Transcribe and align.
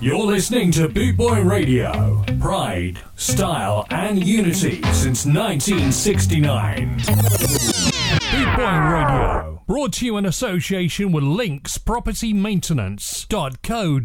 You're 0.00 0.26
listening 0.26 0.70
to 0.72 0.88
Boot 0.88 1.16
Boy 1.16 1.40
Radio. 1.42 2.24
Pride, 2.38 3.00
style, 3.16 3.84
and 3.90 4.24
unity 4.24 4.80
since 4.92 5.26
1969. 5.26 6.98
Boot 6.98 8.56
Boy 8.56 8.78
Radio. 8.78 9.60
Brought 9.66 9.94
to 9.94 10.06
you 10.06 10.16
in 10.16 10.24
association 10.24 11.10
with 11.10 11.24
Links 11.24 11.78
Property 11.78 12.32
Maintenance.co.uk. 12.32 13.42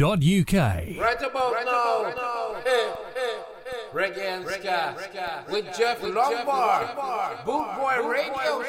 Right 0.02 1.22
about 1.22 1.54
right 1.54 1.66
now. 1.66 2.04
Right 2.04 2.16
now. 2.16 2.56
Hey, 2.64 2.92
hey. 3.14 3.38
Reggae 3.94 4.26
and 4.26 4.48
Ska 4.48 5.46
with, 5.52 5.78
Jeff 5.78 6.02
Lombard, 6.02 6.88
Boot 7.46 7.76
Boy 7.78 8.10
Radio. 8.10 8.64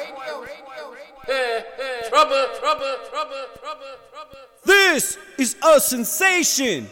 Trouble, 2.07 2.45
trouble, 2.59 2.95
trouble, 3.09 3.45
trouble, 3.59 3.95
trouble. 4.11 4.45
This 4.63 5.17
is 5.39 5.55
a 5.65 5.79
sensation 5.79 6.87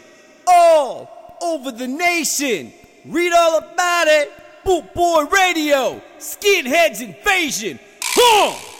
all 0.46 1.36
over 1.42 1.70
the 1.70 1.86
nation. 1.86 2.72
Read 3.04 3.32
all 3.32 3.58
about 3.58 4.06
it. 4.08 4.32
Boot 4.64 4.94
Boy 4.94 5.24
Radio, 5.24 6.00
Skinheads 6.18 7.02
Invasion. 7.02 7.78
Huh! 8.02 8.73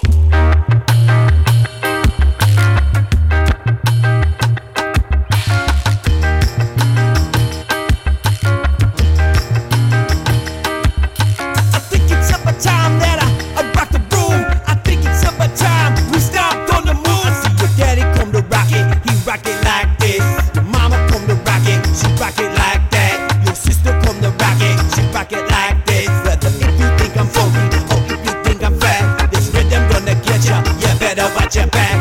rock 22.25 22.39
it 22.39 22.53
like 22.57 22.91
that. 22.91 23.43
Your 23.45 23.55
sister 23.55 23.93
come 24.03 24.19
to 24.23 24.31
rock 24.41 24.61
it, 24.61 24.77
she 24.95 25.03
rock 25.13 25.33
it 25.33 25.45
like 25.51 25.85
this. 25.85 26.09
Brother, 26.25 26.49
if 26.49 26.81
you 26.81 26.89
think 26.97 27.17
I'm 27.21 27.29
funky, 27.29 27.65
or 27.93 28.01
if 28.13 28.25
you 28.25 28.35
think 28.45 28.63
I'm 28.65 28.81
fat, 28.81 29.31
this 29.31 29.53
rhythm 29.53 29.85
gonna 29.91 30.15
get 30.25 30.41
ya. 30.49 30.57
You 30.81 30.99
better 30.99 31.29
watch 31.37 31.57
your 31.57 31.67
back. 31.67 31.94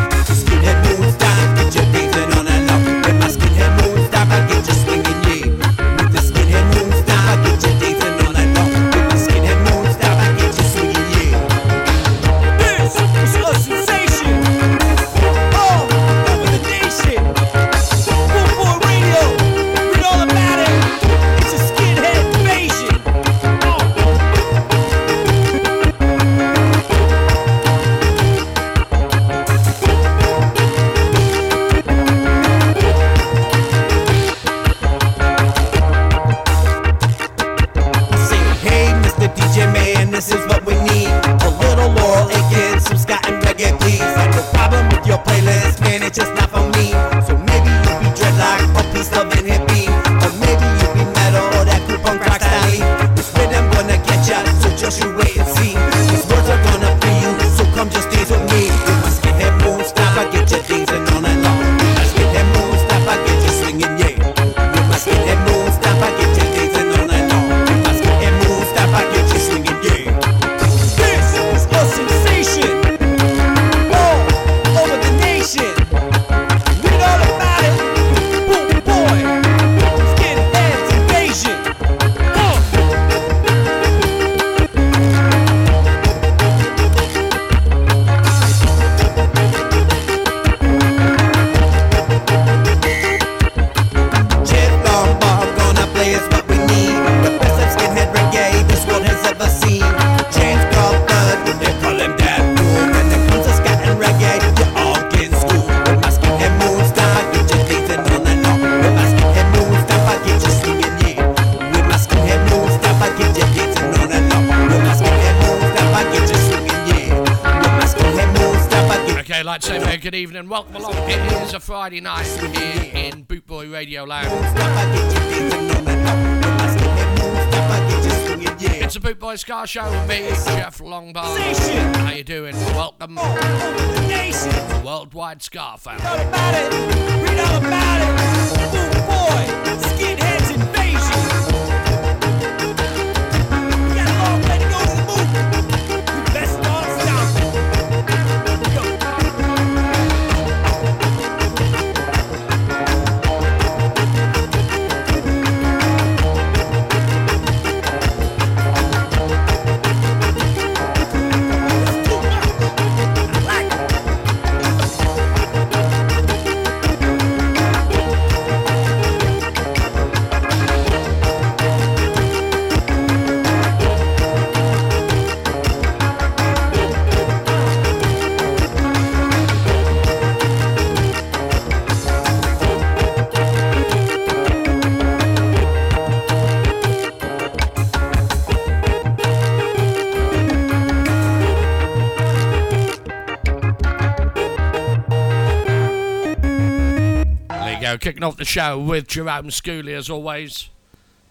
kicking 198.04 198.22
off 198.22 198.36
the 198.36 198.44
show 198.44 198.78
with 198.78 199.08
Jerome 199.08 199.48
Schooley 199.48 199.96
as 199.96 200.10
always. 200.10 200.70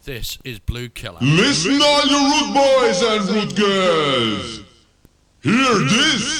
This 0.04 0.38
is 0.42 0.58
Bluekilla. 0.58 1.18
Listen, 1.20 1.78
all 1.82 2.06
you 2.06 2.16
rude 2.16 2.54
boys 2.54 3.02
and 3.02 3.28
rude 3.28 3.54
girls. 3.54 4.62
Hear 5.42 5.74
this. 5.84 6.31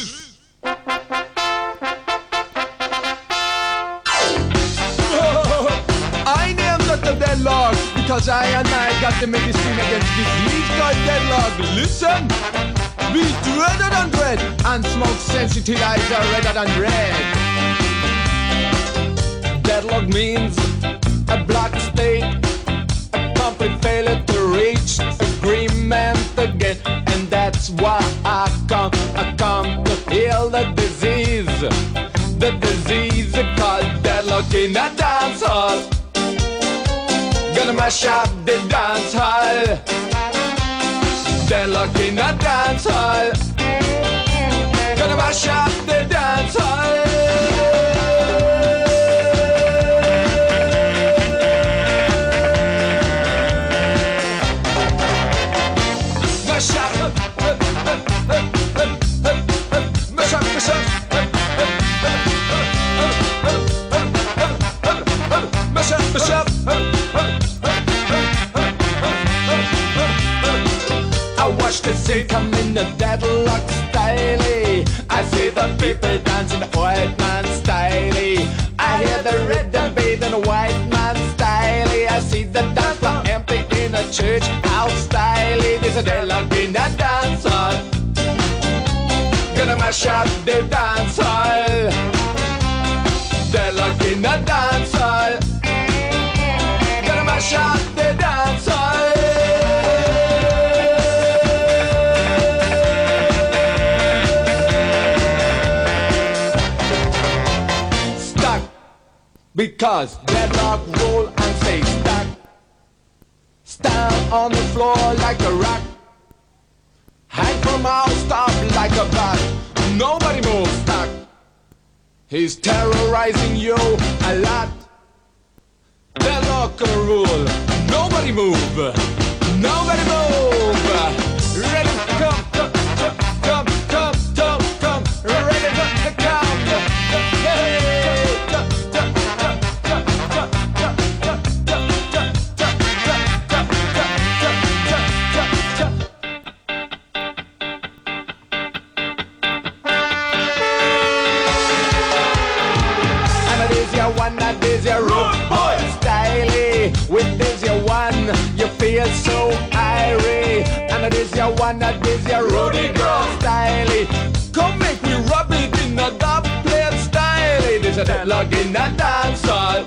Come 164.52 164.78
make 164.78 165.02
me 165.02 165.14
rub 165.30 165.50
it 165.50 165.72
in 165.82 165.98
a 165.98 166.10
dub 166.18 166.44
plate 166.64 166.98
style. 166.98 167.64
It 167.64 167.84
is 167.86 167.96
a 167.98 168.04
deadlock 168.04 168.52
in 168.52 168.76
a 168.76 168.94
dance 168.96 169.42
hall. 169.44 169.84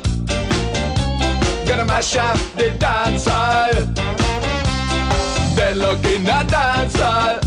Gonna 1.67 1.85
mash 1.85 2.15
up 2.15 2.37
the 2.57 2.71
dance 2.71 3.25
hall. 3.27 3.73
Deadlock 5.55 6.03
in 6.05 6.23
a 6.23 6.43
dance 6.45 6.95
hall. 6.99 7.39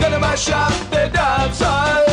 Gonna 0.00 0.18
mash 0.18 0.50
up 0.50 0.72
the 0.90 1.08
dance 1.12 1.60
hall. 1.60 2.11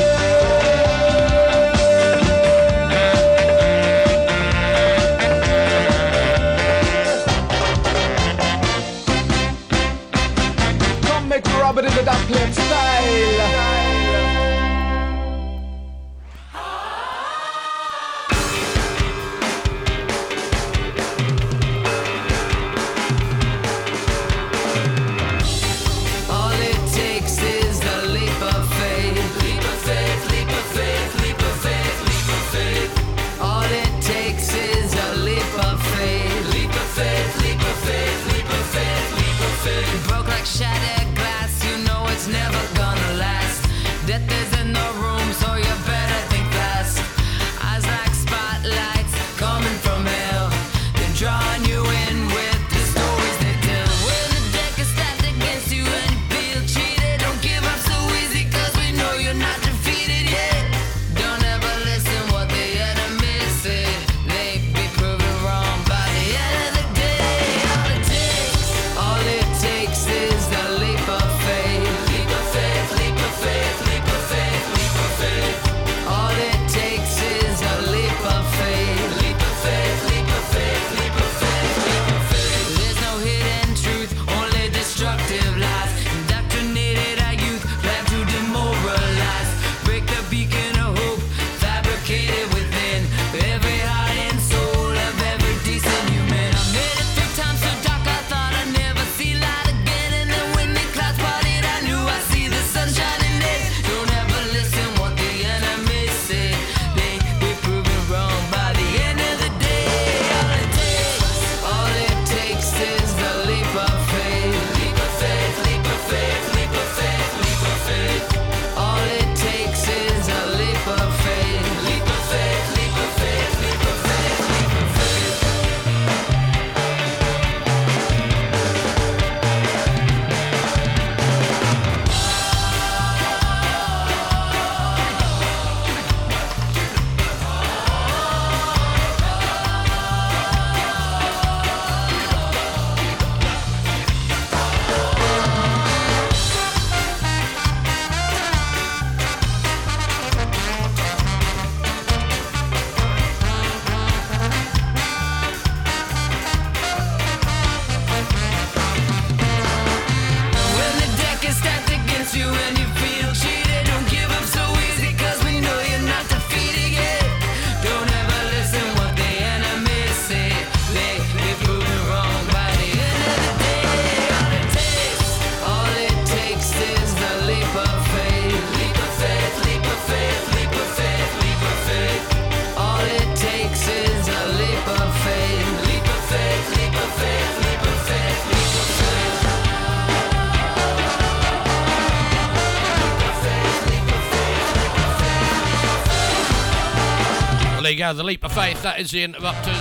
Go, 198.10 198.14
the 198.14 198.24
leap 198.24 198.44
of 198.44 198.52
faith. 198.52 198.82
That 198.82 199.00
is 199.00 199.12
the 199.12 199.24
interrupters. 199.24 199.76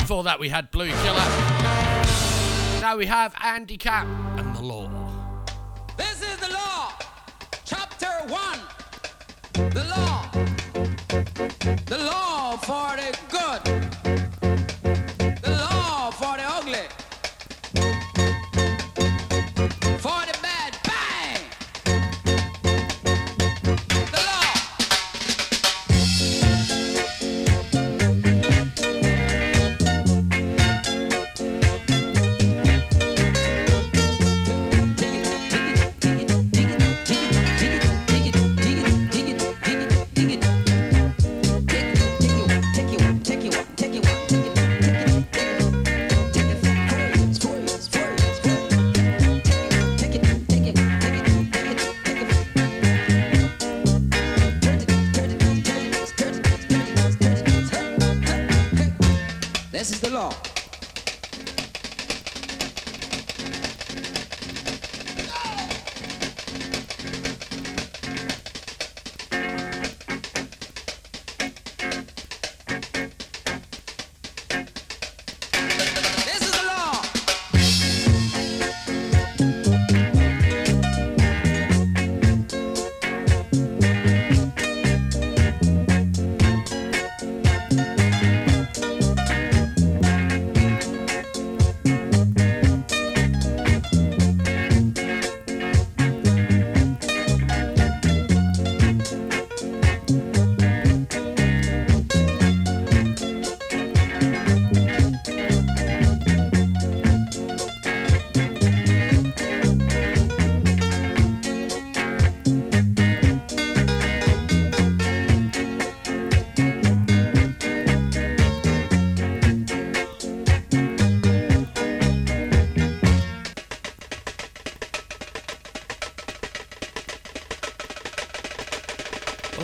Before 0.00 0.22
that, 0.24 0.38
we 0.40 0.48
had 0.48 0.70
Blue 0.70 0.88
Killer. 0.88 1.28
Now 2.80 2.96
we 2.96 3.04
have 3.04 3.34
Andy 3.44 3.76
Capp 3.76 4.06
and 4.38 4.56
the 4.56 4.62
law. 4.62 4.88
This 5.98 6.22
is 6.22 6.36
the 6.38 6.48
law. 6.48 6.94
Chapter 7.66 8.06
1. 8.28 8.58
The 9.70 9.84
law. 9.84 10.30
The 11.84 11.98
law 11.98 12.56
for 12.56 12.96
the 12.96 13.18
good. 13.28 14.47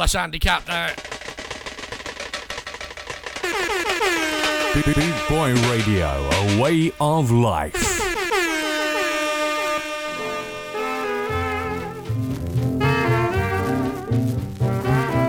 Well, 0.04 0.08
that's 0.08 0.16
Andy 0.16 0.38
Capp 0.38 0.66
there. 0.66 0.94
Boot 4.74 5.28
Boy 5.30 5.54
Radio, 5.70 6.28
a 6.30 6.60
way 6.60 6.92
of 7.00 7.30
life. 7.30 7.72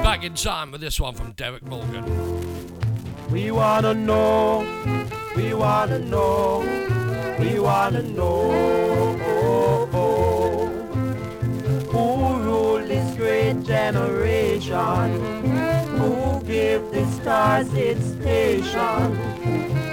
Back 0.03 0.25
in 0.25 0.34
time 0.34 0.74
with 0.74 0.82
this 0.82 1.00
one 1.00 1.15
from 1.15 1.32
Derrick 1.32 1.63
Morgan. 1.63 2.03
We 3.32 3.51
wanna 3.51 3.94
know, 3.94 4.60
we 5.38 5.53
wanna 5.53 6.00
know, 6.00 6.60
we 7.39 7.60
wanna 7.60 8.01
know 8.01 8.84
stars 17.25 17.74
its 17.74 18.05
station, 18.22 19.15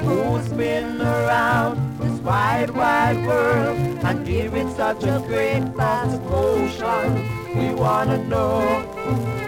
who's 0.04 0.48
been 0.52 1.00
around 1.00 1.78
this 1.98 2.20
wide, 2.20 2.68
wide 2.68 3.26
world 3.26 3.78
and 4.04 4.26
give 4.26 4.52
it 4.54 4.68
such 4.76 5.02
a 5.04 5.18
great 5.26 5.64
vast 5.74 6.20
ocean. 6.26 7.08
We 7.56 7.72
wanna 7.72 8.18
know, 8.32 8.60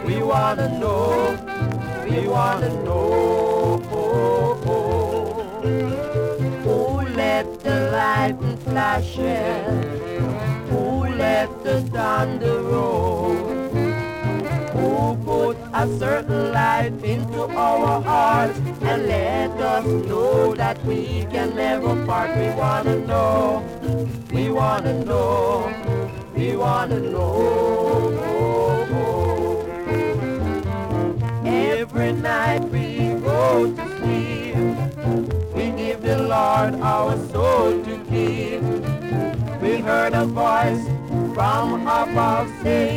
we 0.07 0.17
wanna 0.23 0.69
know, 0.81 1.37
we 2.09 2.27
wanna 2.27 2.71
know 2.85 3.83
Oh, 3.93 4.59
oh. 4.67 5.61
who 6.65 6.79
let 7.15 7.47
the 7.61 7.91
lightning 7.93 8.57
flashes, 8.65 9.85
who 10.71 11.05
let 11.25 11.51
the 11.63 11.83
thunder 11.93 12.63
roll, 12.63 13.35
who 14.75 15.17
put 15.25 15.57
a 15.75 15.85
certain 15.99 16.53
light 16.53 16.95
into 17.05 17.34
our 17.57 18.03
hearts 18.03 18.59
and 18.59 19.07
let 19.07 19.51
us 19.61 19.85
know 19.85 20.55
that 20.55 20.83
we 20.85 21.27
can 21.31 21.55
never 21.57 21.95
part. 22.07 22.37
We 22.37 22.49
wanna 22.51 22.97
know, 22.99 23.63
we 24.33 24.51
wanna 24.51 25.05
know, 25.05 25.73
we 26.35 26.57
wanna 26.57 27.01
know. 27.01 28.11
Every 31.45 32.13
night 32.13 32.65
we 32.71 33.15
go 33.21 33.73
to 33.77 33.85
sleep, 33.99 34.57
we 35.55 35.71
give 35.71 36.03
the 36.03 36.19
Lord 36.19 36.75
our 36.81 37.17
soul 37.29 37.83
to 37.85 37.97
give. 38.11 38.63
We 39.63 39.79
heard 39.79 40.15
a 40.15 40.25
voice 40.25 40.85
from 41.35 41.87
above 41.87 42.49
saying, 42.63 42.94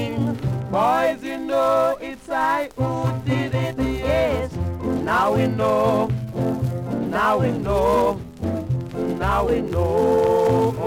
now 9.37 9.45
we 9.45 9.61
know. 9.61 10.86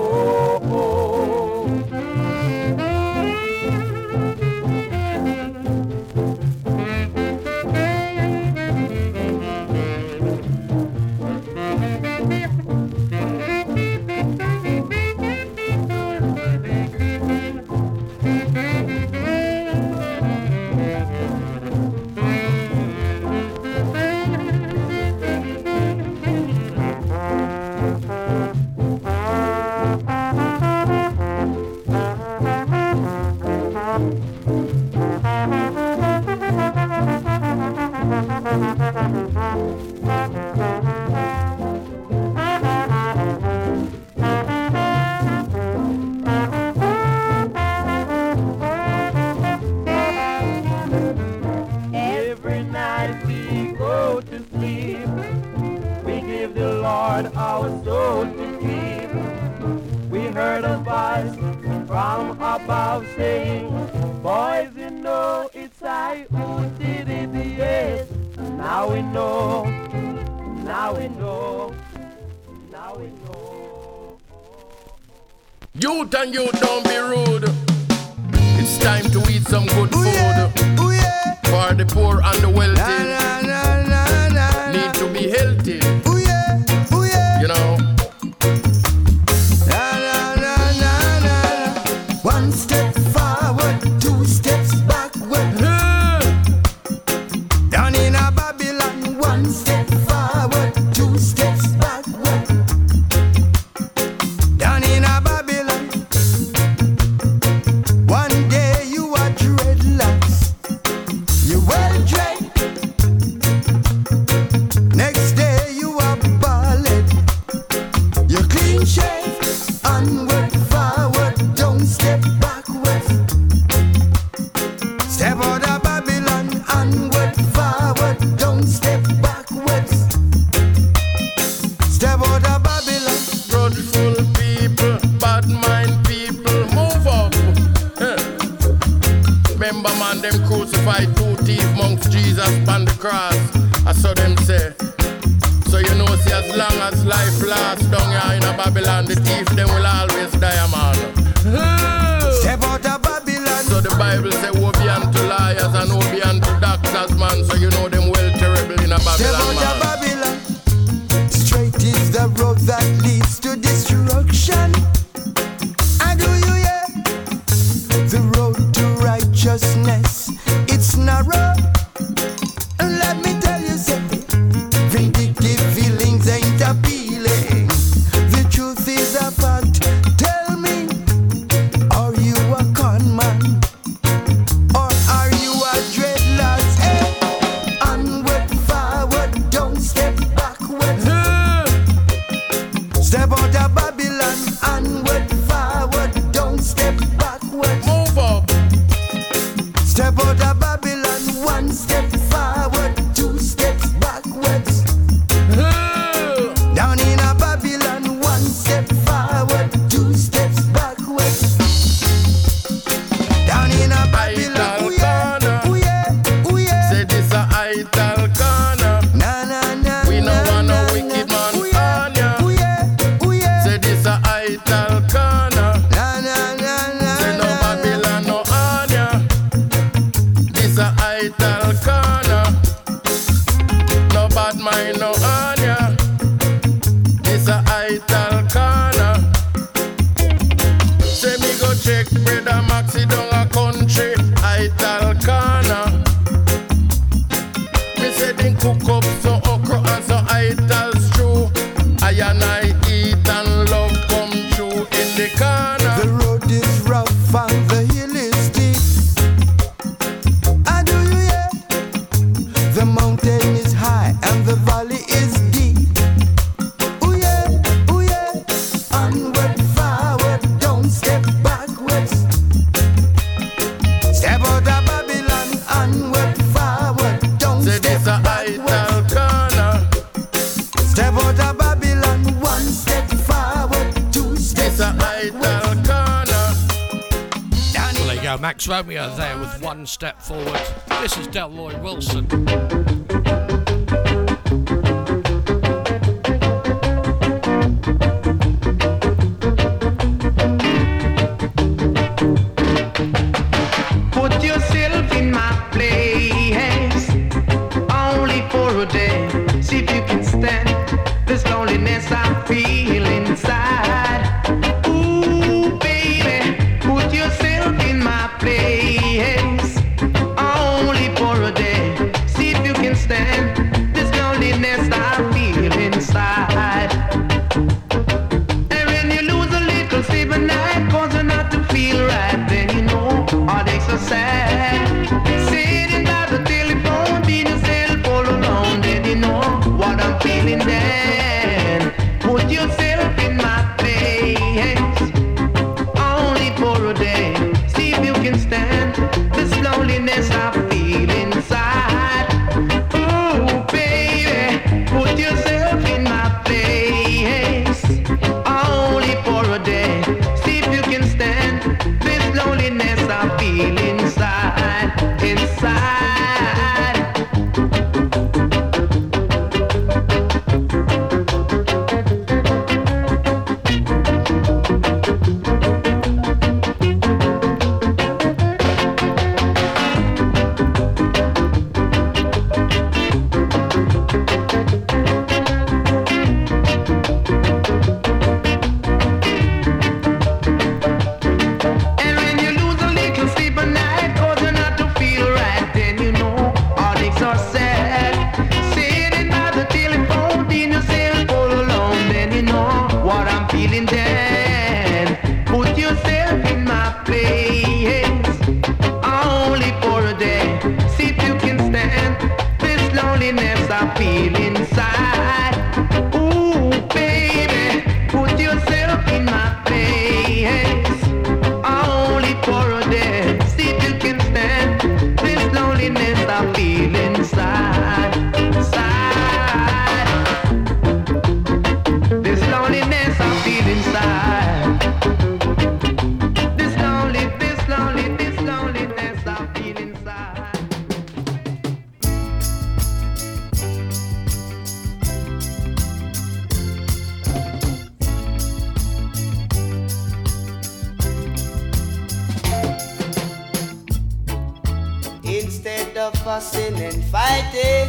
and 456.31 457.03
fighting. 457.07 457.89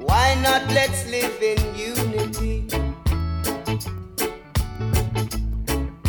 Why 0.00 0.34
not 0.42 0.66
let's 0.72 1.06
live 1.10 1.36
in 1.42 1.58
unity? 1.76 2.64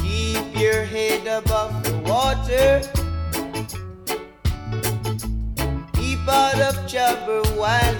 Keep 0.01 0.57
your 0.57 0.83
head 0.85 1.27
above 1.27 1.83
the 1.83 1.97
water. 2.07 2.81
Keep 5.99 6.25
out 6.29 6.61
of 6.61 6.89
trouble 6.89 7.43
while 7.59 7.96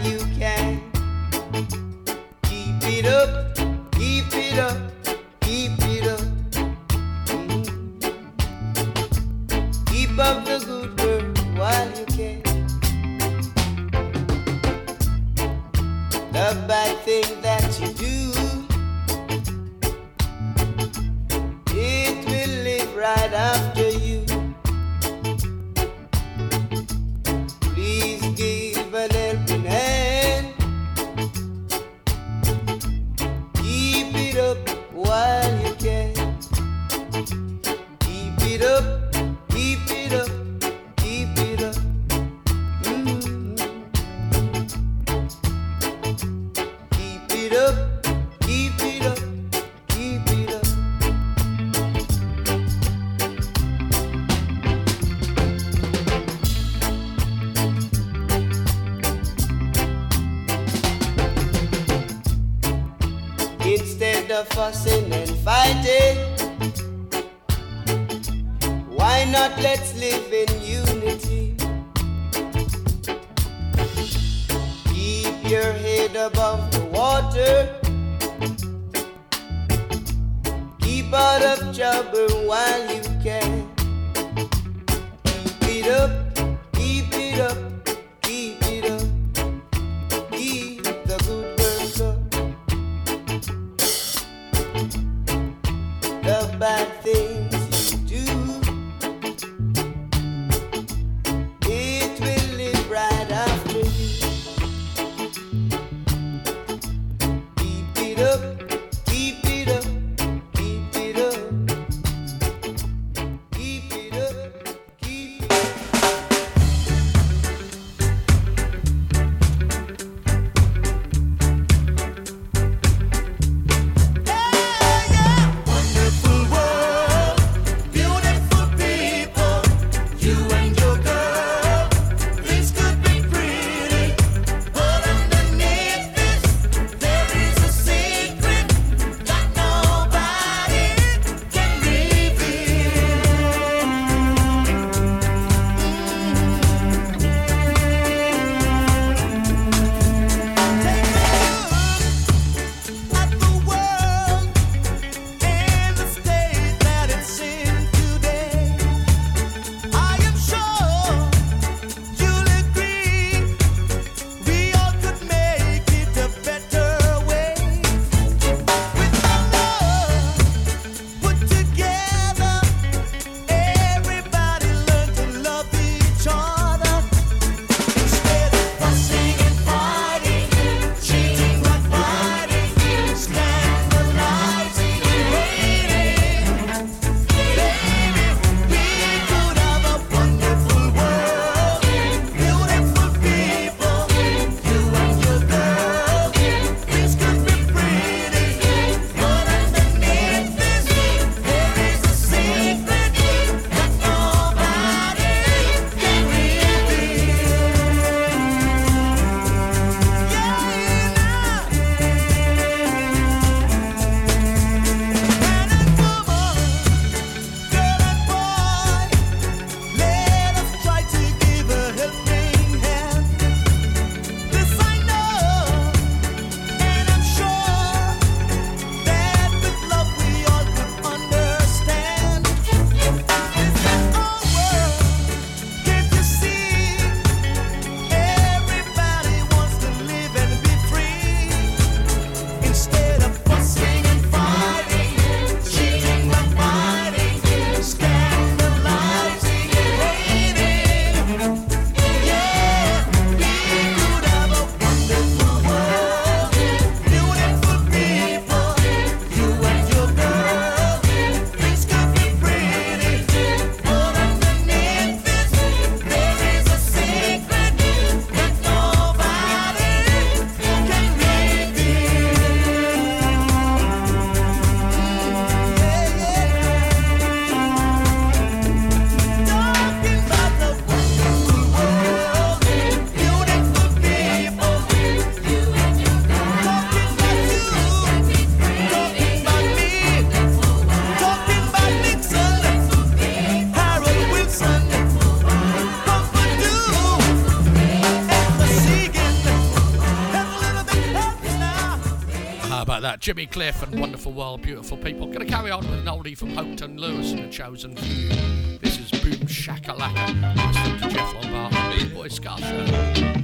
Jimmy 303.28 303.46
Cliff 303.46 303.84
and 303.84 304.00
Wonderful 304.00 304.32
World, 304.32 304.62
Beautiful 304.62 304.96
People. 304.96 305.26
Going 305.26 305.40
to 305.40 305.46
carry 305.46 305.70
on 305.70 305.82
with 305.82 306.00
an 306.00 306.06
oldie 306.06 306.38
from 306.38 306.52
Hopeton 306.52 306.98
Lewis 306.98 307.34
and 307.34 307.42
a 307.42 307.50
chosen 307.50 307.94
few. 307.94 308.30
This 308.78 309.00
is 309.00 309.12
Boom 309.20 309.46
Shakalaka. 309.46 310.56
Listening 310.56 310.98
to 310.98 311.10
Jeff 311.10 311.34
Lombard, 311.34 312.14
Boy 312.14 312.30
Scarf. 312.30 313.37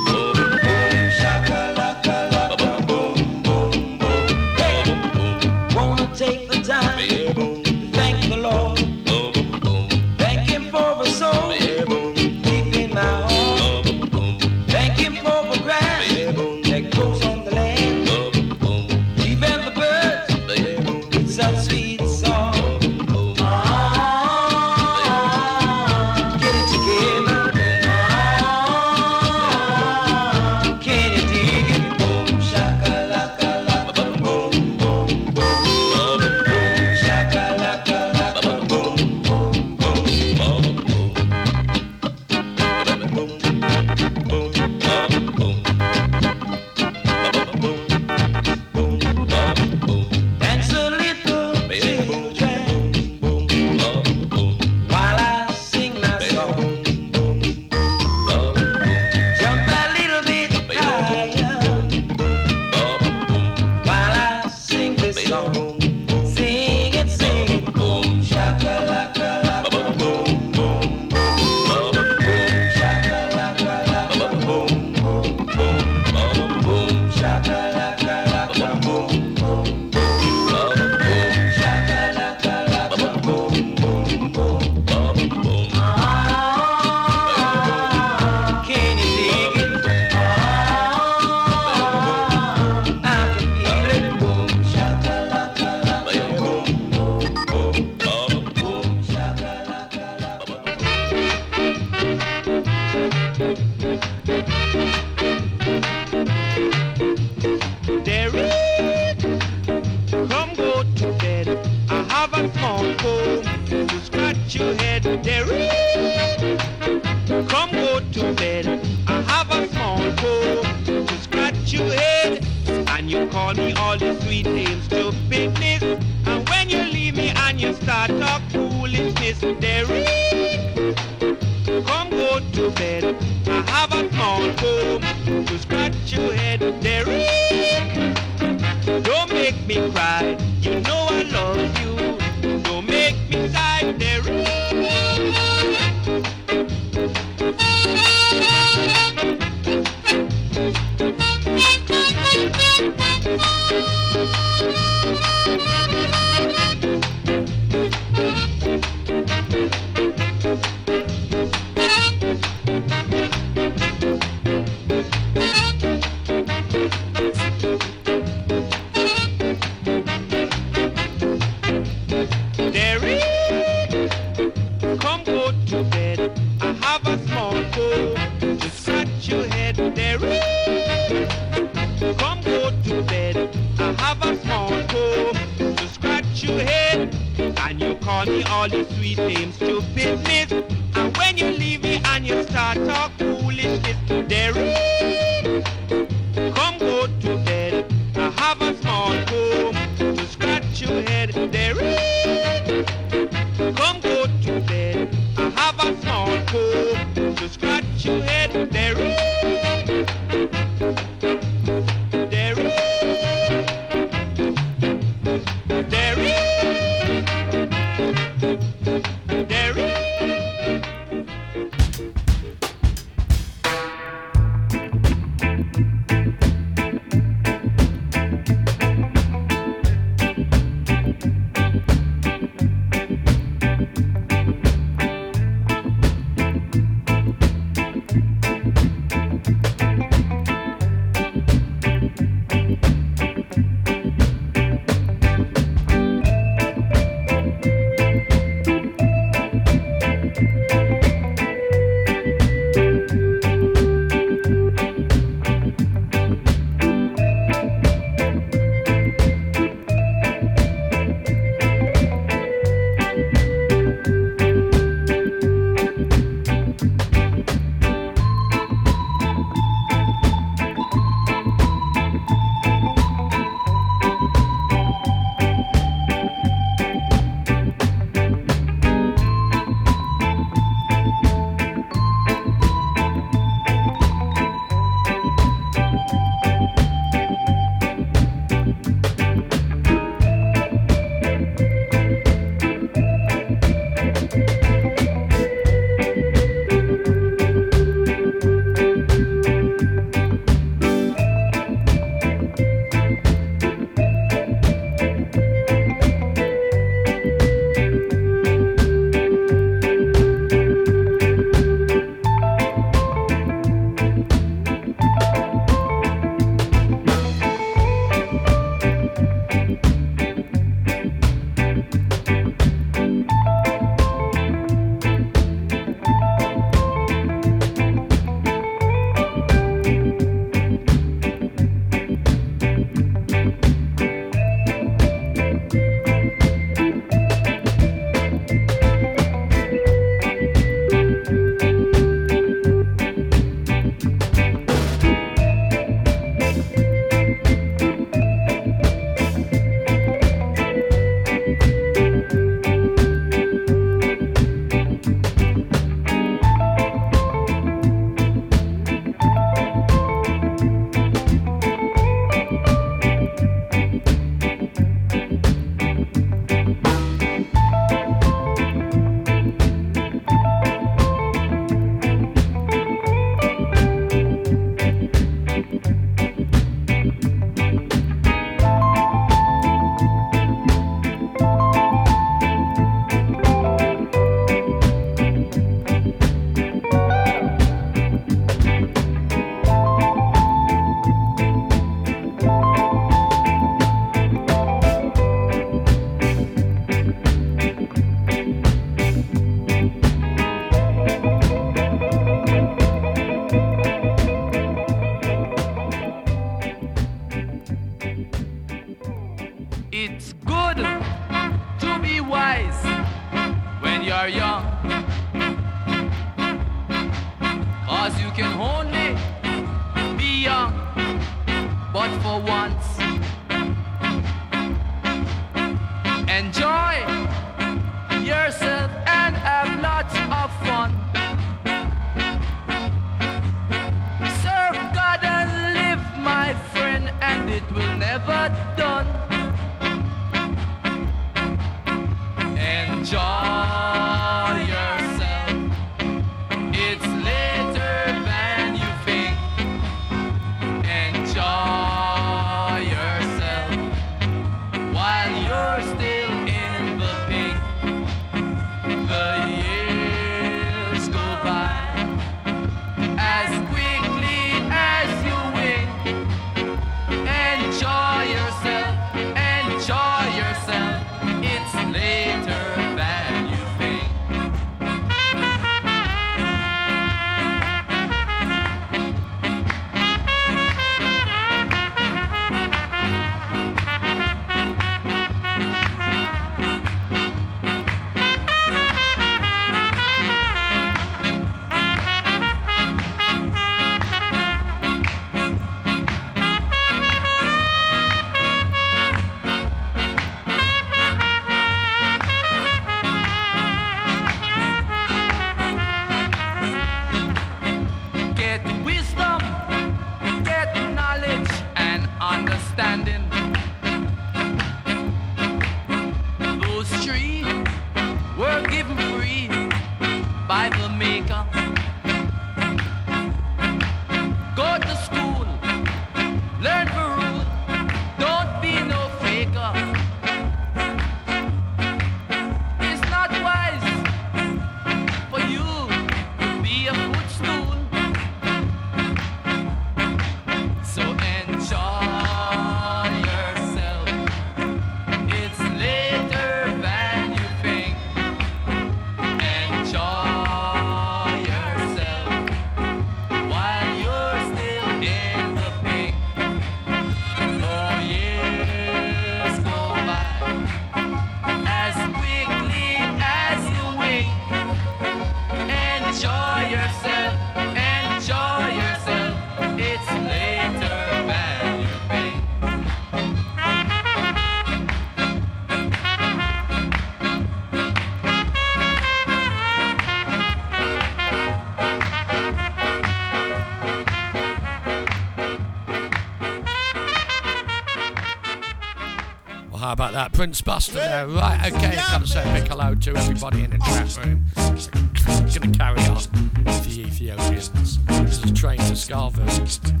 reference 590.41 590.61
bastard. 590.61 590.97
Uh, 590.97 591.27
right, 591.29 591.71
okay, 591.71 591.89
I 591.89 592.01
can't 592.01 592.27
say 592.27 592.41
hello 592.67 592.95
to 592.95 593.15
everybody 593.15 593.63
in 593.63 593.69
the 593.69 593.77
chat 593.77 594.17
room. 594.17 594.43
I'm 594.57 595.47
gonna 595.53 595.77
carry 595.77 596.01
on 596.07 596.15
with 596.15 596.83
the 596.83 597.01
Ethiopians. 597.01 597.99
This 598.07 598.43
is 598.43 598.49
a 598.49 598.53
train 598.53 598.79
to 598.79 598.93
Skaville. 598.93 600.00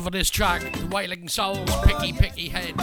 cover 0.00 0.16
this 0.16 0.30
track, 0.30 0.62
The 0.78 0.86
Wailing 0.86 1.28
Souls, 1.28 1.68
Picky 1.84 2.14
Picky 2.14 2.48
Head. 2.48 2.74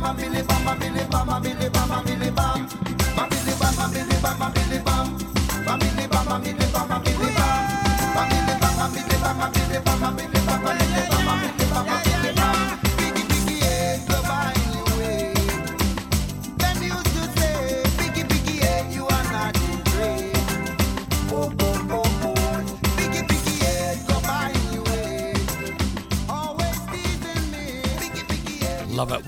bamba, 0.00 0.16
billy 0.16 0.42
bamba, 0.42 0.78
billy 0.78 1.00
bamba, 1.10 1.42
billy. 1.42 1.59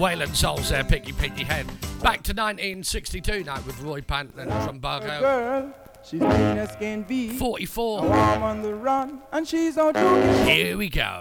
Wailing 0.03 0.35
Souls 0.35 0.71
there, 0.71 0.83
Picky 0.83 1.13
Picky 1.13 1.45
Head. 1.45 1.65
Back 2.03 2.25
to 2.25 2.33
1962 2.33 3.45
now 3.45 3.63
with 3.65 3.81
Roy 3.83 4.01
Panton 4.01 4.51
from 4.67 4.81
Bargo. 4.81 5.21
Girl, 5.21 5.73
she's 6.05 6.21
mean 6.21 6.59
as 6.59 6.75
can 6.75 7.03
be. 7.05 7.39
44. 7.39 8.07
Now 8.07 8.35
I'm 8.35 8.43
on 8.43 8.63
the 8.63 8.75
run 8.75 9.23
and 9.31 9.47
she's 9.47 9.79
on 9.79 9.95
Here 10.45 10.77
we 10.77 10.89
go. 10.89 11.21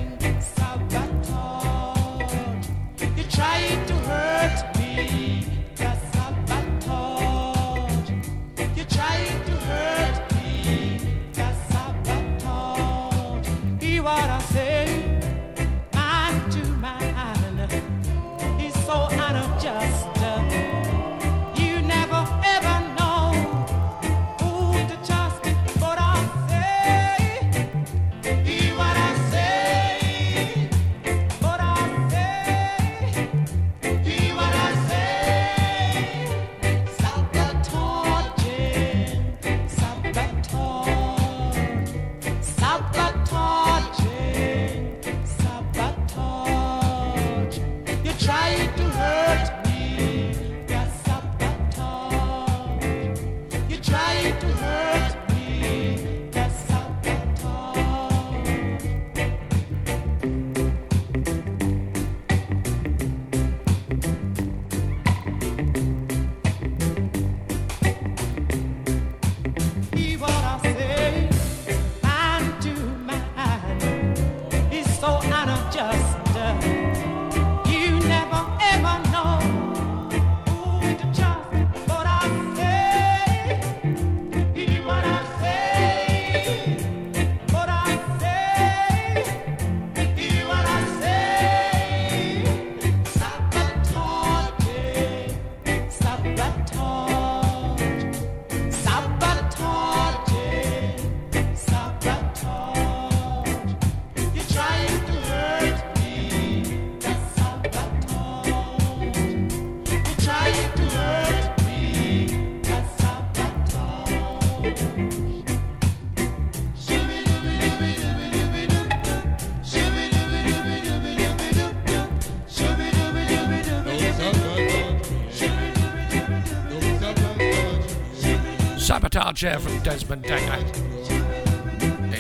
chair 129.38 129.58
from 129.60 129.78
Desmond 129.84 130.24
Dekker. 130.24 130.58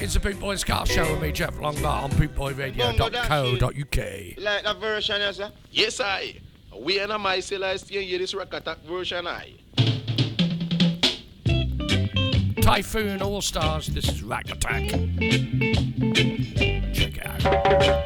It's 0.00 0.14
the 0.14 0.20
Boot 0.20 0.38
Boy 0.38 0.54
Ska 0.54 0.86
Show 0.86 1.10
with 1.10 1.20
me, 1.20 1.32
Jeff 1.32 1.56
Longbar, 1.56 2.04
on 2.04 2.12
bootboyradio.co.uk. 2.12 4.38
Like 4.38 4.62
that 4.62 4.78
version, 4.78 5.20
yes, 5.20 5.38
sir? 5.38 5.50
Yes, 5.72 6.00
I. 6.00 6.36
We 6.78 7.00
and 7.00 7.12
I 7.12 7.40
still 7.40 7.64
hear 7.64 8.18
this 8.18 8.36
version, 8.86 9.26
I. 9.26 9.54
Typhoon 12.62 13.20
All 13.20 13.42
Stars, 13.42 13.88
this 13.88 14.08
is 14.08 14.22
Rack 14.22 14.52
Attack. 14.52 14.90
Check 16.94 17.16
it 17.16 17.26
out. 17.26 17.97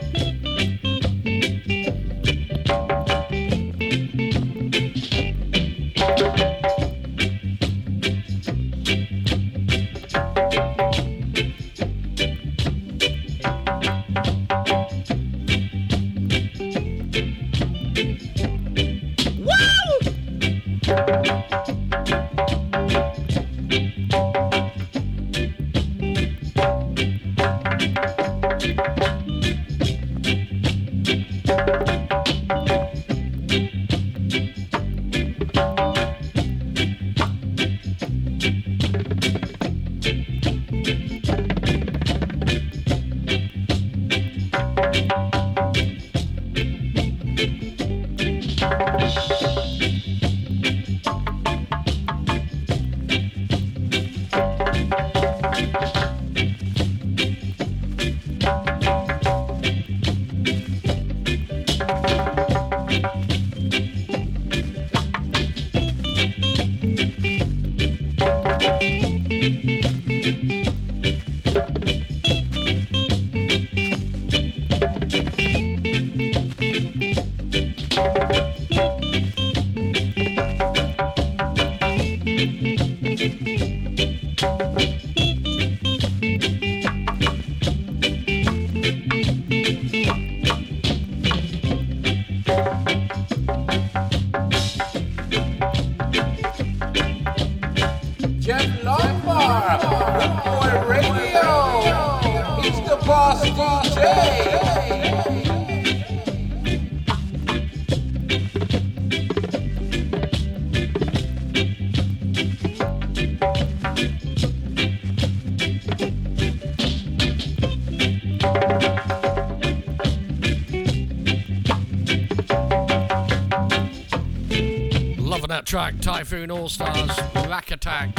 track 125.72 125.98
Typhoon 126.02 126.50
All 126.50 126.68
Stars 126.68 127.18
Rack 127.48 127.70
Attack. 127.70 128.14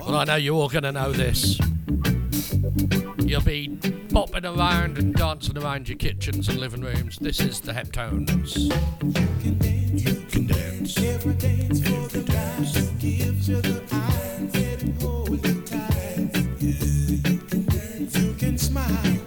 Well, 0.00 0.16
I 0.16 0.24
know 0.24 0.34
you're 0.34 0.56
all 0.56 0.68
going 0.68 0.82
to 0.82 0.90
know 0.90 1.12
this. 1.12 1.60
You'll 3.24 3.40
be 3.42 3.78
bopping 4.14 4.44
around 4.56 4.96
and 4.96 5.12
dancing 5.12 5.58
around 5.58 5.88
your 5.88 5.98
kitchens 5.98 6.48
and 6.48 6.60
living 6.60 6.82
rooms. 6.82 7.18
This 7.18 7.40
is 7.40 7.60
the 7.60 7.72
Heptones. 7.72 8.56
You 8.56 9.28
can 9.42 9.58
dance, 9.58 10.04
you 10.04 10.14
can 10.30 10.46
dance. 10.46 10.98
Every 10.98 11.34
dance 11.34 11.80
for 11.80 11.94
Every 11.94 12.20
the 12.20 12.30
dance. 12.30 12.90
gives 13.00 13.48
you 13.48 13.60
the 13.60 13.80
hold 15.00 15.44
you 15.44 15.60
tight. 15.62 16.30
You 16.60 17.38
can 17.38 17.66
dance, 17.66 18.16
you 18.16 18.34
can 18.34 18.56
smile. 18.56 19.23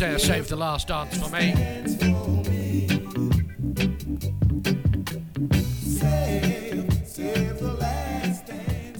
Evans 0.00 0.22
saved 0.22 0.48
the 0.48 0.56
last 0.56 0.88
dance 0.88 1.18
for 1.18 1.28
me. 1.28 1.52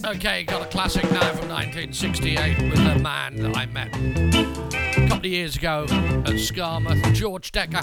Okay, 0.05 0.45
got 0.45 0.63
a 0.63 0.67
classic 0.67 1.05
now 1.05 1.33
from 1.33 1.49
1968 1.49 2.71
with 2.71 2.79
a 2.79 2.99
man 2.99 3.37
that 3.37 3.57
I 3.57 3.65
met 3.67 3.89
a 3.97 5.09
couple 5.09 5.21
of 5.21 5.25
years 5.25 5.57
ago 5.57 5.85
at 5.85 6.35
Skamouth, 6.35 7.15
George 7.15 7.53
Dekker. 7.53 7.83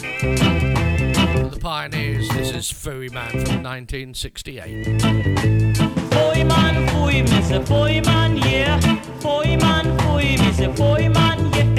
The 1.51 1.59
Pioneers, 1.59 2.29
this 2.29 2.51
is 2.51 2.71
Fooey 2.71 3.11
Man 3.11 3.31
from 3.31 3.63
1968. 3.63 4.99
Boy 6.11 6.43
man, 6.43 6.85
boy, 6.93 7.23
miss 7.23 7.49
a 7.49 7.59
man, 8.03 8.37
yeah. 8.37 8.79
Boy 9.21 9.57
man, 9.59 9.97
boy, 9.97 10.35
miss 10.37 10.59
a 10.59 10.67
man, 11.09 11.51
yeah. 11.53 11.78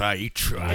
I 0.00 0.30
try. 0.34 0.74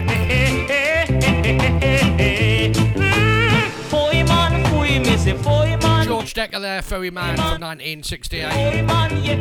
George 6.06 6.34
Dekker 6.34 6.60
there, 6.62 6.82
Ferryman 6.82 7.36
from 7.36 7.62
1968. 7.62 8.86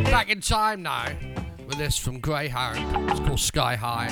Back 0.04 0.30
in 0.30 0.40
time 0.40 0.82
now 0.82 1.08
with 1.66 1.78
this 1.78 1.98
from 1.98 2.20
Greyhound. 2.20 3.10
It's 3.10 3.20
called 3.20 3.40
Sky 3.40 3.76
High. 3.76 4.08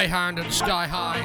Greyhound 0.00 0.38
and 0.38 0.50
Sky 0.50 0.86
High. 0.86 1.20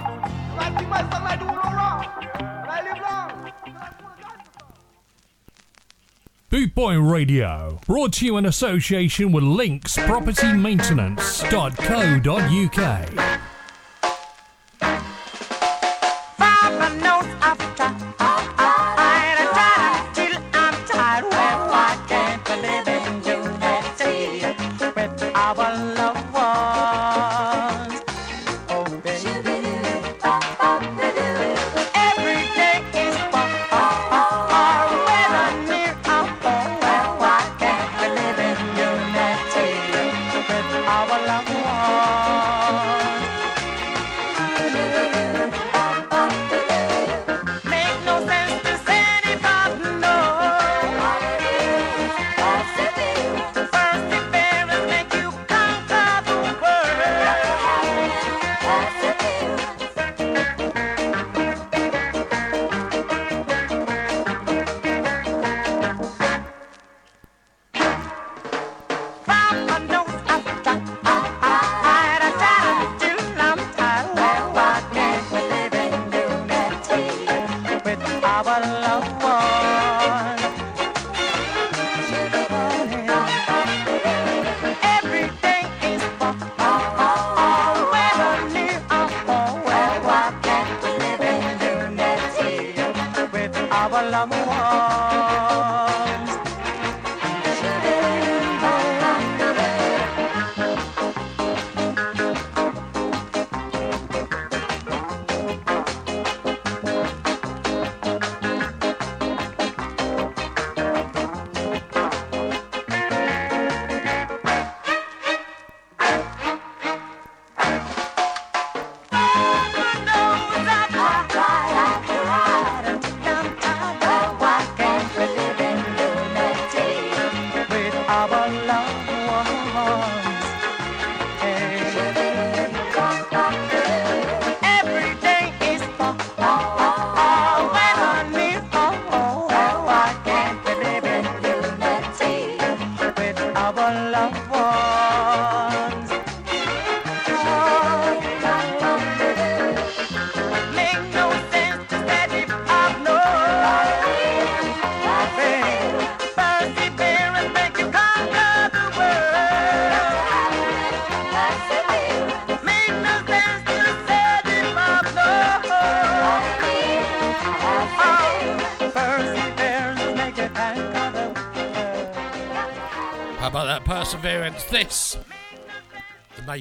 Bootboy 6.52 7.10
Radio, 7.10 7.80
brought 7.88 8.12
to 8.16 8.26
you 8.26 8.36
in 8.36 8.46
association 8.46 9.32
with 9.32 9.46
Links 9.46 9.96
Property 9.96 10.48
linkspropertymaintenance.co.uk. 10.48 13.15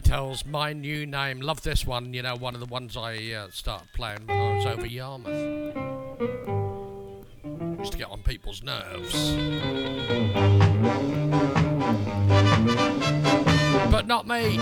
Tells 0.01 0.45
my 0.45 0.73
new 0.73 1.07
name. 1.07 1.41
Love 1.41 1.63
this 1.63 1.87
one. 1.87 2.15
You 2.15 2.23
know, 2.23 2.35
one 2.35 2.55
of 2.55 2.61
the 2.61 2.67
ones 2.67 2.97
I 2.97 3.17
uh, 3.33 3.47
started 3.51 3.93
playing 3.93 4.27
when 4.27 4.37
I 4.37 4.55
was 4.57 4.67
over 4.67 4.87
Yarmouth. 4.87 5.77
Used 7.79 7.93
to 7.93 7.99
get 7.99 8.11
on 8.11 8.23
people's 8.23 8.63
nerves. 8.63 9.35
But 13.91 14.07
not 14.07 14.27
me. 14.27 14.57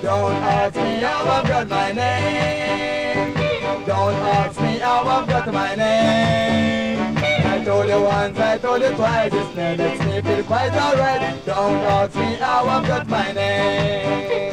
Don't 0.00 0.32
ask 0.32 0.76
me 0.76 0.96
how 1.00 1.24
I've 1.24 1.46
got 1.48 1.68
my 1.68 1.92
name. 1.92 3.34
Don't 3.86 4.14
ask 4.14 4.60
me 4.60 4.78
how 4.78 5.02
I've 5.06 5.28
got 5.28 5.52
my 5.52 5.74
name. 5.74 6.51
I 7.62 7.64
told 7.64 7.88
you 7.88 8.02
once, 8.02 8.38
I 8.40 8.58
told 8.58 8.82
you 8.82 8.90
twice, 8.90 9.32
it's 9.32 9.54
not 9.54 9.76
that 9.76 10.04
me 10.04 10.20
feel 10.20 10.42
quite 10.42 10.72
alright. 10.72 11.46
Don't 11.46 11.76
ask 11.76 12.16
me 12.16 12.34
how 12.34 12.66
I've 12.66 12.84
got 12.88 13.06
my 13.06 13.30
name. 13.30 14.52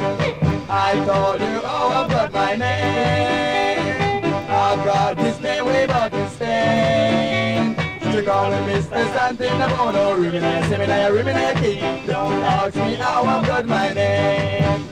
I 0.69 0.93
told 0.93 1.41
you 1.41 1.59
how 1.61 1.87
I've 1.87 2.09
got 2.11 2.31
my 2.31 2.55
name. 2.55 4.25
I've 4.47 4.85
got 4.85 5.17
this 5.17 5.41
name 5.41 5.65
without 5.65 6.11
this 6.11 6.39
name. 6.39 7.69
You 8.13 8.21
call 8.21 8.51
me 8.51 8.73
Mr. 8.73 9.17
Something 9.17 9.55
about 9.55 9.95
I 10.43 10.69
see 10.69 10.77
me 10.77 10.85
now, 10.85 11.09
ribbon, 11.09 11.35
I. 11.35 11.79
Don't 12.05 12.43
ask 12.43 12.75
me 12.75 12.93
how 12.93 13.23
I've 13.23 13.47
got 13.47 13.65
my 13.65 13.91
name. 13.91 14.88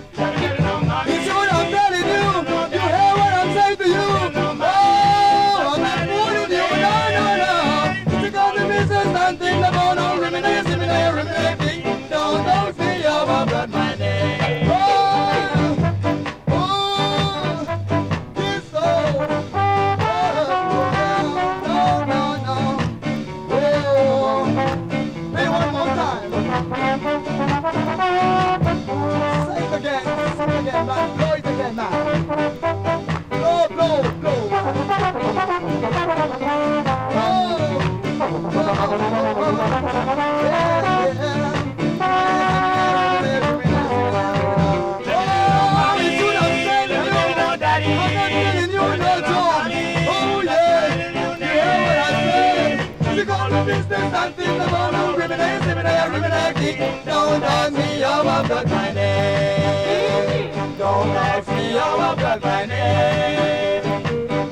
Don't 57.08 57.44
ask 57.44 57.74
me 57.74 58.02
how 58.02 58.28
I've 58.28 58.48
got 58.50 58.68
my 58.68 58.92
name. 58.94 60.78
Don't 60.78 61.10
ask 61.10 61.48
me 61.48 61.74
how 61.74 61.98
I've 61.98 62.20
got 62.20 62.42
my 62.42 62.66
name. 62.66 63.84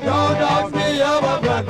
Don't 0.04 0.40
ask 0.40 0.74
me 0.74 0.98
how 0.98 1.18
I've 1.18 1.42
got 1.42 1.66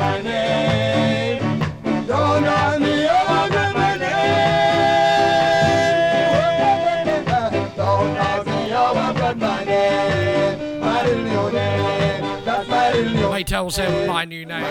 got 12.57 12.69
my 12.69 12.93
name. 12.93 13.33
They 13.37 13.45
tells 13.45 13.77
him 13.77 14.07
my 14.07 14.25
new 14.25 14.47
name. 14.47 14.65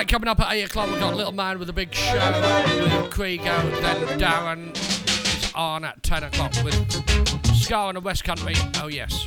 Right, 0.00 0.08
coming 0.08 0.28
up 0.28 0.40
at 0.40 0.50
8 0.50 0.62
o'clock, 0.62 0.88
we've 0.88 0.98
got 0.98 1.14
Little 1.14 1.30
Man 1.30 1.58
with 1.58 1.68
a 1.68 1.74
Big 1.74 1.92
Show 1.92 2.14
with 2.14 3.12
Kriego, 3.12 3.82
then 3.82 4.18
Darren 4.18 4.74
is 4.74 5.52
on 5.54 5.84
at 5.84 6.02
10 6.02 6.22
o'clock 6.22 6.54
with 6.64 7.54
Ska 7.54 7.76
on 7.76 7.96
the 7.96 8.00
West 8.00 8.24
Country. 8.24 8.54
Oh, 8.76 8.88
yes. 8.88 9.26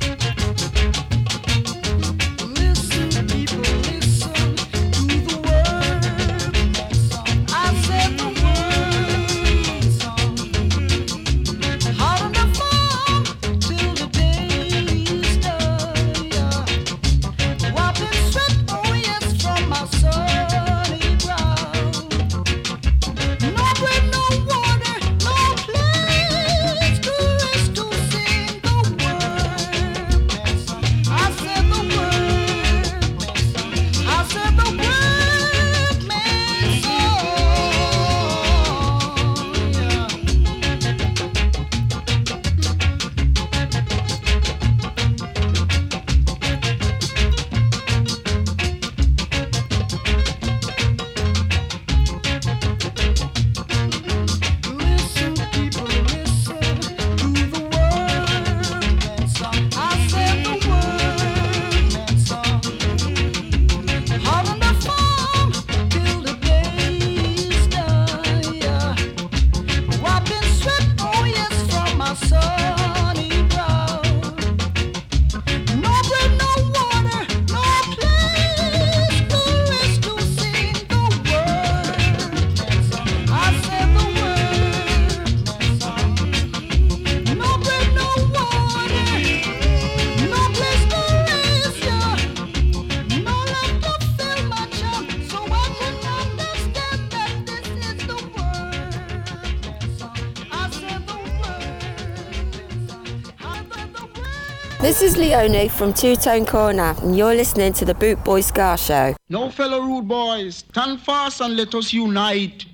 This 105.34 105.46
is 105.46 105.50
Leonie 105.50 105.68
from 105.68 105.94
Two 105.96 106.16
Tone 106.16 106.46
Corner, 106.46 106.94
and 107.02 107.18
you're 107.18 107.34
listening 107.34 107.74
to 107.74 107.86
the 107.86 107.96
Boot 107.96 108.24
Boy 108.24 108.42
Ska 108.42 108.78
Show. 108.78 109.16
Now, 109.30 109.50
fellow 109.50 109.82
rude 109.82 110.08
boys, 110.08 110.58
stand 110.58 111.02
fast 111.02 111.42
and 111.42 111.56
let 111.58 111.74
us 111.74 111.92
unite 111.92 112.68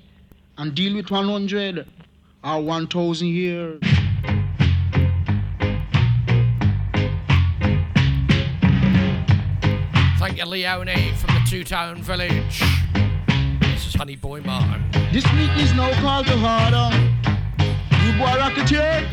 and 0.58 0.74
deal 0.74 0.94
with 0.94 1.10
100 1.10 1.86
or 2.44 2.60
1,000 2.60 3.28
years. 3.28 3.80
Thank 10.18 10.36
you, 10.36 10.44
Leonie 10.44 11.12
from 11.14 11.34
the 11.34 11.40
Two 11.48 11.64
Tone 11.64 12.02
Village. 12.02 12.62
This 13.60 13.86
is 13.86 13.94
Honey 13.94 14.16
Boy 14.16 14.42
Martin. 14.42 14.84
This 15.12 15.24
week 15.32 15.50
is 15.56 15.72
now 15.72 15.90
called 16.02 16.26
to 16.26 16.36
harder. 16.36 16.94
You 18.04 18.12
boy 18.18 18.36
Rocketeer. 18.38 19.08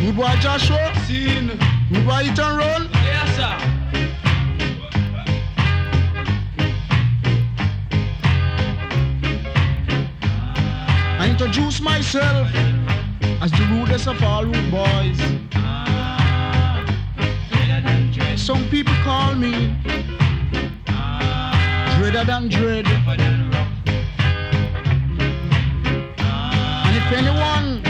you 0.00 0.12
boy 0.12 0.36
Joshua. 0.40 0.94
Scene. 1.06 1.58
Rude 1.90 2.06
boy 2.06 2.22
Hit 2.22 2.38
and 2.38 2.56
Run. 2.56 2.88
Yes, 2.92 3.36
sir. 3.36 3.56
I 11.18 11.28
introduce 11.28 11.80
myself 11.80 12.48
as 13.42 13.50
the 13.50 13.66
rudest 13.72 14.06
of 14.06 14.22
all 14.22 14.44
rude 14.44 14.70
boys. 14.70 15.18
Some 18.40 18.68
people 18.68 18.94
call 19.02 19.34
me 19.34 19.76
Dreader 21.96 22.24
than 22.24 22.48
Dread. 22.48 22.86
And 26.86 26.96
if 26.96 27.12
anyone 27.12 27.82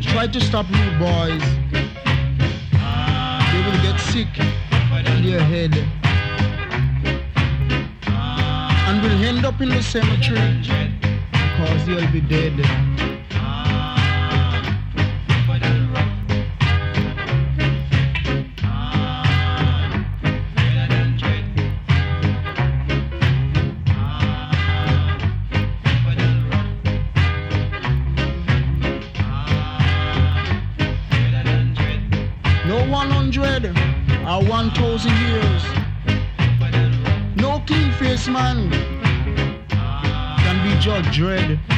try 0.00 0.26
to 0.28 0.40
stop 0.40 0.66
rude 0.70 0.98
boys, 0.98 1.61
they 4.14 4.24
in 5.06 5.24
their 5.24 5.40
head 5.40 5.74
and 8.86 9.02
will 9.02 9.24
end 9.24 9.46
up 9.46 9.58
in 9.62 9.70
the 9.70 9.82
cemetery 9.82 10.60
because 11.32 11.86
they'll 11.86 12.12
be 12.12 12.20
dead. 12.20 12.91
1,000 34.70 35.10
years. 35.10 35.62
No 37.34 37.60
clean 37.66 37.90
face 37.94 38.28
man 38.28 38.70
can 40.38 40.56
be 40.62 40.80
Judge 40.80 41.16
Dread. 41.16 41.71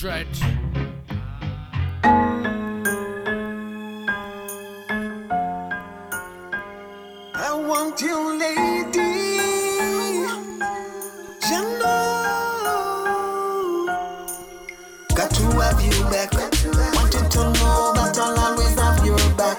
dread. 0.00 0.26
I 7.34 7.52
want 7.68 8.00
you, 8.00 8.38
lady. 8.38 9.36
Know, 11.50 11.96
got 15.14 15.30
to 15.34 15.42
have 15.60 15.80
you 15.82 16.04
back. 16.08 16.32
Want 16.94 17.12
you 17.12 17.20
to 17.20 17.42
know 17.60 17.92
that 17.92 18.16
I'll 18.18 18.38
always 18.38 18.74
have 18.80 19.04
your 19.04 19.18
back. 19.36 19.58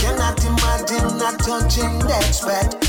Cannot 0.00 0.44
imagine 0.44 1.16
not 1.16 1.38
touching 1.38 1.98
that 2.08 2.24
sweat. 2.32 2.79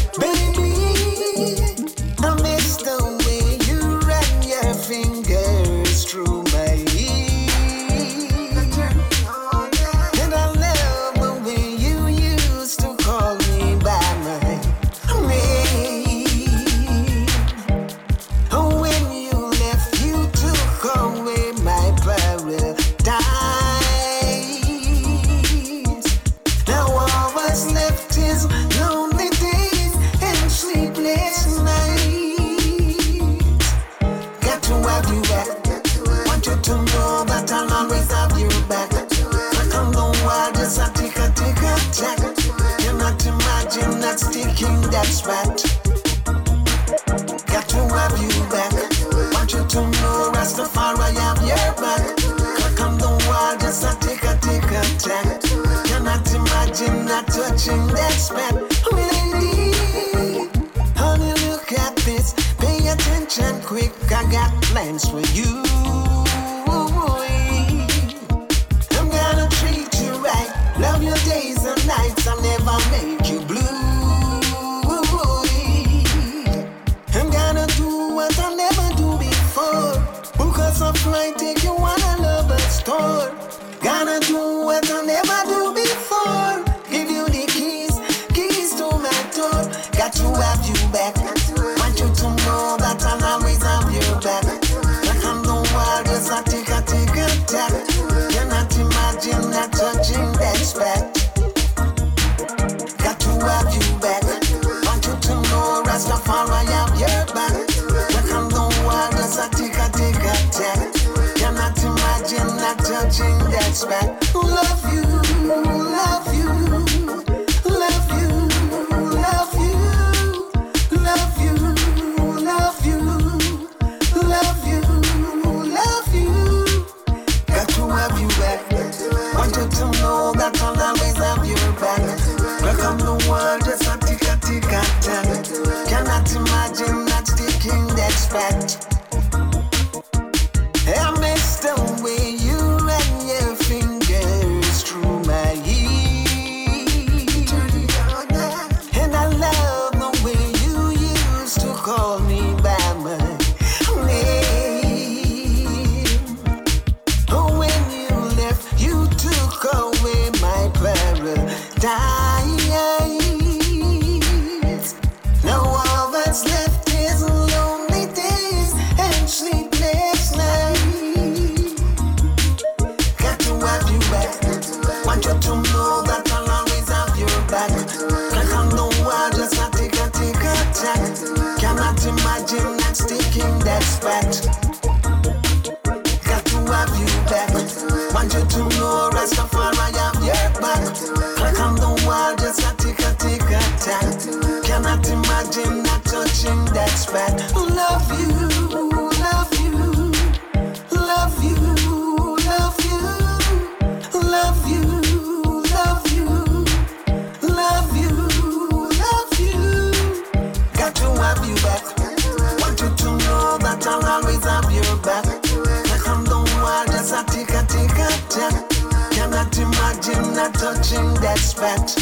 touching 220.61 221.13
that 221.21 221.39
spot. 221.39 222.00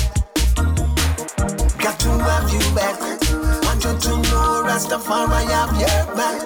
Rastafari 4.79 5.43
have 5.49 5.75
your 5.77 6.05
back. 6.15 6.39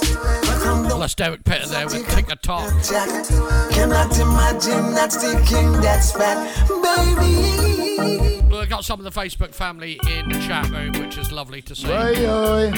Derek 1.15 1.43
there 1.43 1.85
with 1.85 2.07
Kick 2.15 2.31
a 2.31 2.35
Talk. 2.35 2.68
Cannot 3.72 4.19
imagine 4.19 4.91
that's 4.95 5.18
the 5.18 5.39
king 5.45 5.72
that's 5.73 6.14
baby. 6.14 6.41
Well, 8.49 8.65
got 8.65 8.85
some 8.85 8.99
of 8.99 9.03
the 9.03 9.11
Facebook 9.11 9.53
family 9.53 9.99
in 10.10 10.30
the 10.30 10.39
chat 10.39 10.68
room, 10.72 10.93
which 10.93 11.19
is 11.19 11.31
lovely 11.31 11.61
to 11.61 11.76
see. 11.76 11.91
Oi, 11.91 12.27
oi. 12.27 12.72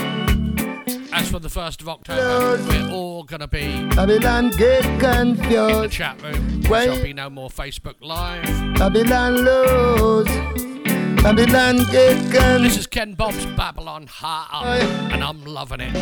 As 1.13 1.29
for 1.31 1.39
the 1.39 1.47
1st 1.47 1.79
of 1.81 1.87
October, 1.87 2.21
Lord. 2.21 2.59
we're 2.67 2.89
all 2.91 3.23
going 3.23 3.39
to 3.39 3.47
be 3.47 3.85
Babylon 3.95 4.49
get 4.49 4.83
in 4.85 5.37
the 5.37 5.87
chat 5.89 6.21
room. 6.21 6.63
There 6.63 6.83
shall 6.83 7.01
be 7.01 7.13
no 7.13 7.29
more 7.29 7.47
Facebook 7.47 7.95
Live. 8.01 8.43
Babylon 8.77 9.35
lose. 9.35 10.74
Babylon 11.25 11.77
Gagan. 11.89 12.61
This 12.61 12.77
is 12.77 12.85
Ken 12.85 13.15
Bob's 13.15 13.47
Babylon 13.57 14.05
Heart 14.05 14.83
and 15.11 15.23
I'm 15.23 15.43
loving 15.43 15.79
it. 15.81 15.95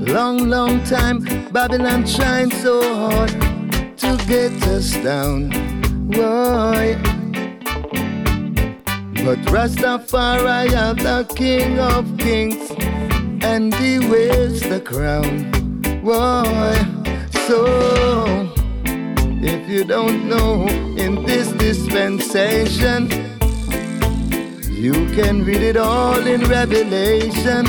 Long, 0.00 0.48
long 0.48 0.82
time, 0.82 1.20
Babylon 1.52 2.04
trying 2.04 2.50
so 2.50 2.82
hard 3.06 3.30
to 3.98 4.16
get 4.26 4.50
us 4.66 4.94
down. 4.94 5.52
Why? 6.10 6.96
But 9.24 9.38
Rastafari 9.46 10.74
are 10.76 10.94
the 10.94 11.32
king 11.36 11.78
of 11.78 12.18
kings 12.18 12.72
and 13.44 13.72
he 13.74 14.00
wears 14.00 14.60
the 14.60 14.80
crown. 14.80 15.52
Why? 16.02 16.74
So, 17.46 18.50
if 19.40 19.68
you 19.68 19.84
don't 19.84 20.28
know, 20.28 20.66
in 20.66 21.24
this 21.24 21.52
dispensation, 21.52 23.27
you 24.78 24.92
can 25.16 25.44
read 25.44 25.60
it 25.60 25.76
all 25.76 26.24
in 26.24 26.42
Revelation. 26.42 27.64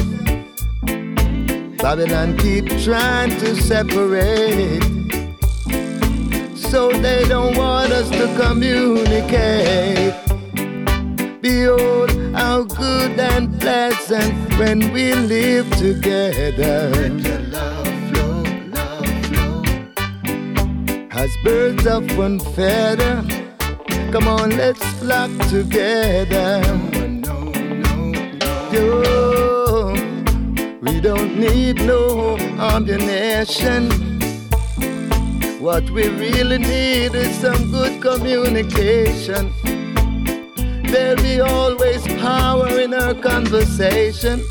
Babylon 1.77 2.37
keep 2.37 2.67
trying 2.83 3.31
to 3.39 3.55
separate. 3.55 4.83
So 6.55 6.91
they 6.91 7.25
don't 7.27 7.57
want 7.57 7.91
us 7.91 8.11
to 8.11 8.27
communicate. 8.39 10.13
Behold, 11.41 12.11
how 12.35 12.65
good 12.65 13.19
and 13.19 13.59
pleasant 13.59 14.35
when 14.59 14.93
we 14.93 15.15
live 15.15 15.67
together. 15.77 16.91
Love 17.49 17.87
flow, 18.11 18.43
love 18.69 19.07
flow. 19.25 19.63
As 21.09 21.31
birds 21.43 21.87
of 21.87 22.15
one 22.15 22.39
feather, 22.39 23.25
come 24.11 24.27
on, 24.27 24.51
let's 24.51 24.85
flock 24.99 25.31
together. 25.47 26.88
We 30.81 31.01
don't 31.01 31.39
need 31.39 31.77
no 31.77 32.37
ammunition. 32.59 33.89
What 35.59 35.89
we 35.89 36.07
really 36.09 36.59
need 36.59 37.15
is 37.15 37.35
some 37.39 37.71
good 37.71 37.99
communication. 37.99 39.51
There'll 40.83 41.15
be 41.17 41.39
always 41.41 42.05
power 42.19 42.79
in 42.79 42.93
our 42.93 43.15
conversation 43.15 44.41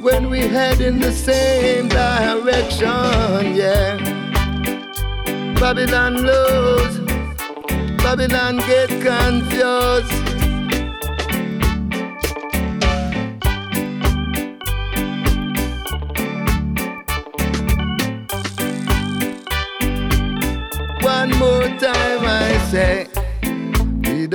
when 0.00 0.30
we 0.30 0.40
head 0.40 0.80
in 0.80 0.98
the 0.98 1.12
same 1.12 1.88
direction, 1.88 3.54
yeah. 3.54 3.98
Babylon 5.60 6.16
lose, 6.16 6.98
Babylon 8.02 8.56
get 8.56 8.88
confused. 9.00 10.27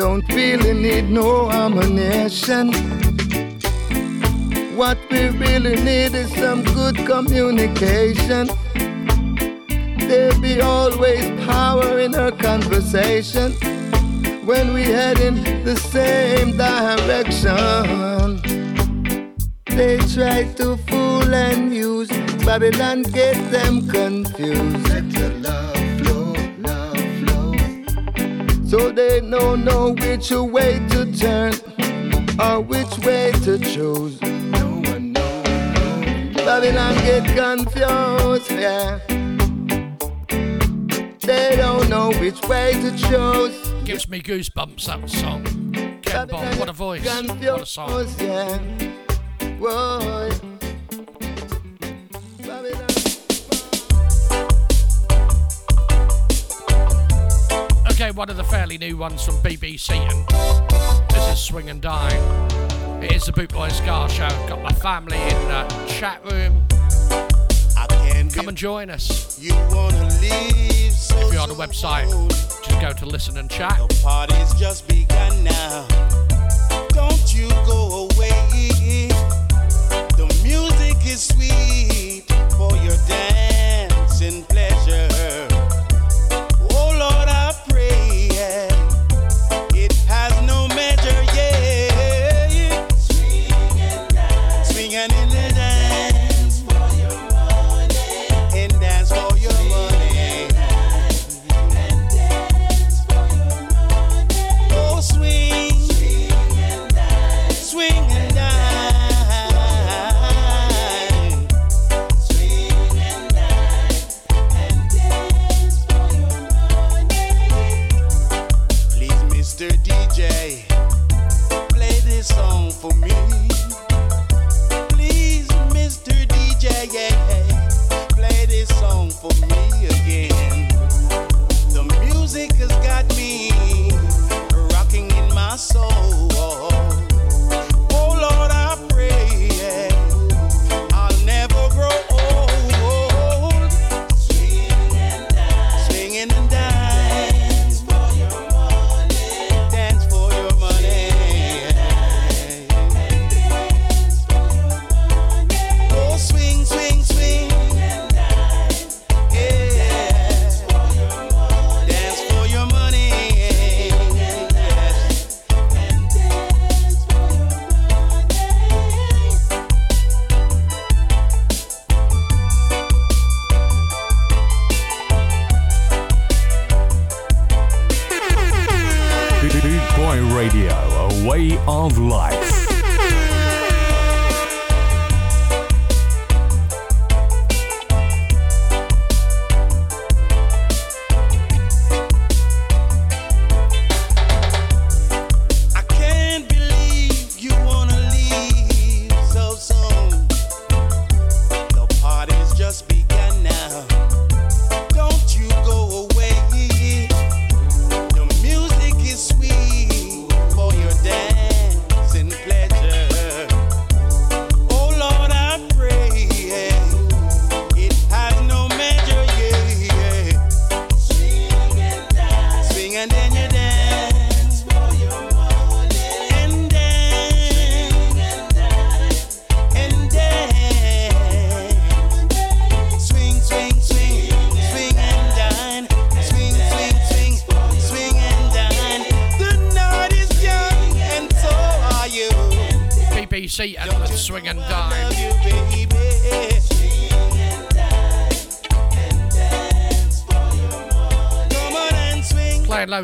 Don't 0.04 0.28
really 0.34 0.74
need 0.74 1.10
no 1.10 1.50
ammunition. 1.50 2.74
What 4.76 4.98
we 5.10 5.30
really 5.30 5.78
need 5.82 6.14
is 6.14 6.30
some 6.36 6.62
good 6.80 6.98
communication. 7.08 8.50
There'll 10.08 10.42
be 10.42 10.60
always 10.60 11.24
power 11.46 12.00
in 12.00 12.16
our 12.16 12.32
conversation 12.32 13.54
when 14.44 14.74
we 14.74 14.84
head 14.84 15.20
in 15.20 15.36
the 15.64 15.78
same 15.78 16.58
direction. 16.58 17.48
They 19.78 19.96
try 20.16 20.44
to 20.60 20.76
fool 20.88 21.34
and 21.34 21.74
use 21.74 22.10
Babylon, 22.44 23.04
get 23.04 23.38
them 23.52 23.88
confused. 23.88 25.83
So 28.74 28.92
they 28.92 29.22
don't 29.22 29.64
know 29.64 29.92
which 29.92 30.32
way 30.32 30.80
to 30.90 31.06
turn 31.16 31.54
or 32.40 32.60
which 32.60 32.98
way 33.06 33.32
to 33.44 33.60
choose. 33.60 34.20
No 34.20 34.82
one 34.86 35.14
knows. 35.14 36.34
Babylon 36.34 36.96
get 37.06 37.24
confused, 37.38 38.50
yeah. 38.50 38.98
They 41.20 41.56
don't 41.56 41.88
know 41.88 42.14
which 42.14 42.42
way 42.48 42.74
to 42.74 42.90
choose. 42.98 43.86
Gives 43.86 44.10
me 44.10 44.24
goosebumps, 44.24 44.86
that 44.88 45.08
song. 45.08 45.44
Ken 46.02 46.28
Bond, 46.30 46.58
what 46.60 46.68
a 46.68 46.74
voice. 46.74 47.06
What 47.06 47.62
a 47.62 47.66
song. 47.68 48.08
Yeah. 48.18 48.58
Whoa. 49.60 50.53
One 58.16 58.30
of 58.30 58.38
the 58.38 58.44
fairly 58.44 58.78
new 58.78 58.96
ones 58.96 59.26
from 59.26 59.36
BBC, 59.38 59.90
and 59.92 61.10
this 61.10 61.34
is 61.34 61.40
Swing 61.44 61.72
and 61.72 61.82
Dine. 61.82 62.22
It 63.04 63.12
is 63.12 63.26
the 63.26 63.32
Bootboy 63.32 63.72
Ska 63.72 64.08
Show. 64.14 64.30
Got 64.48 64.62
my 64.62 64.72
family 64.72 65.18
in 65.18 65.48
the 65.48 65.66
chat 65.88 66.24
room. 66.32 66.64
Come 68.32 68.50
and 68.50 68.58
join 68.58 68.92
us. 68.92 69.40
You 69.40 69.56
wanna 69.72 70.10
leave 70.22 70.92
so 70.92 71.18
If 71.18 71.34
you're 71.34 71.42
on 71.42 71.50
the 71.50 71.56
website, 71.56 72.08
just 72.64 72.80
go 72.80 72.94
to 72.94 73.06
listen 73.08 73.38
and 73.38 73.50
chat. 73.50 73.78
The 73.90 74.02
party's 74.04 74.54
just 74.54 74.88
begun 74.88 75.44
now. 75.44 75.88
Don't 76.90 77.34
you 77.34 77.50
go 77.66 78.10
away. 78.12 79.10
The 80.18 80.28
music 80.44 80.98
is 81.06 81.24
sweet 81.24 82.26
for 82.58 82.76
your 82.78 82.98
dancing 83.08 84.44
pleasure. 84.44 85.13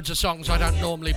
Of 0.10 0.18
songs 0.18 0.50
I 0.50 0.58
don't 0.58 0.82
normally 0.82 1.09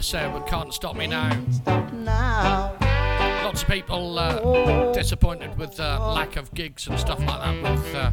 Alton 0.00 0.18
Ellis 0.18 0.40
but 0.40 0.46
can't 0.46 0.72
stop 0.72 0.96
me 0.96 1.06
now. 1.06 1.28
now. 1.92 2.74
Lots 3.44 3.62
of 3.62 3.68
people 3.68 4.18
uh, 4.18 4.92
disappointed 4.92 5.58
with 5.58 5.78
uh, 5.78 6.12
lack 6.14 6.36
of 6.36 6.52
gigs 6.54 6.86
and 6.86 6.98
stuff 6.98 7.18
like 7.20 7.40
that. 7.40 7.62
With 7.62 7.94
uh, 7.94 8.10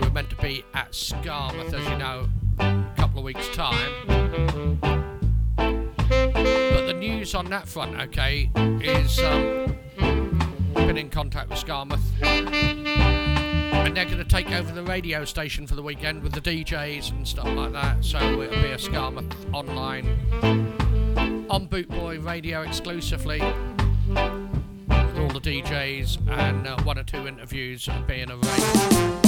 we 0.00 0.06
were 0.06 0.12
meant 0.12 0.28
to 0.30 0.36
be 0.36 0.64
at 0.74 0.92
Skamouth, 0.92 1.72
as 1.72 1.88
you 1.88 1.96
know, 1.96 2.28
a 2.58 2.84
couple 2.96 3.20
of 3.20 3.24
weeks' 3.24 3.48
time. 3.54 4.06
But 5.56 6.86
the 6.86 6.96
news 6.98 7.34
on 7.34 7.46
that 7.46 7.66
front, 7.68 7.98
okay, 8.00 8.50
is 8.82 9.18
um, 9.20 9.78
been 10.74 10.98
in 10.98 11.08
contact 11.08 11.48
with 11.48 11.58
Skamouth. 11.58 12.02
And 12.22 13.96
they're 13.96 14.04
going 14.04 14.18
to 14.18 14.24
take 14.24 14.50
over 14.52 14.72
the 14.72 14.82
radio 14.82 15.24
station 15.24 15.66
for 15.66 15.74
the 15.74 15.82
weekend 15.82 16.22
with 16.22 16.32
the 16.32 16.40
DJs 16.40 17.12
and 17.12 17.26
stuff 17.26 17.48
like 17.48 17.72
that. 17.72 18.04
So 18.04 18.18
it'll 18.42 18.62
be 18.62 18.72
a 18.72 18.76
Skamouth 18.76 19.54
online 19.54 20.83
on 21.54 21.68
Bootboy 21.68 22.26
Radio 22.26 22.62
exclusively 22.62 23.38
with 24.08 25.18
all 25.18 25.28
the 25.28 25.40
DJs 25.40 26.28
and 26.28 26.66
uh, 26.66 26.82
one 26.82 26.98
or 26.98 27.04
two 27.04 27.28
interviews 27.28 27.88
being 28.08 28.28
arranged. 28.28 29.22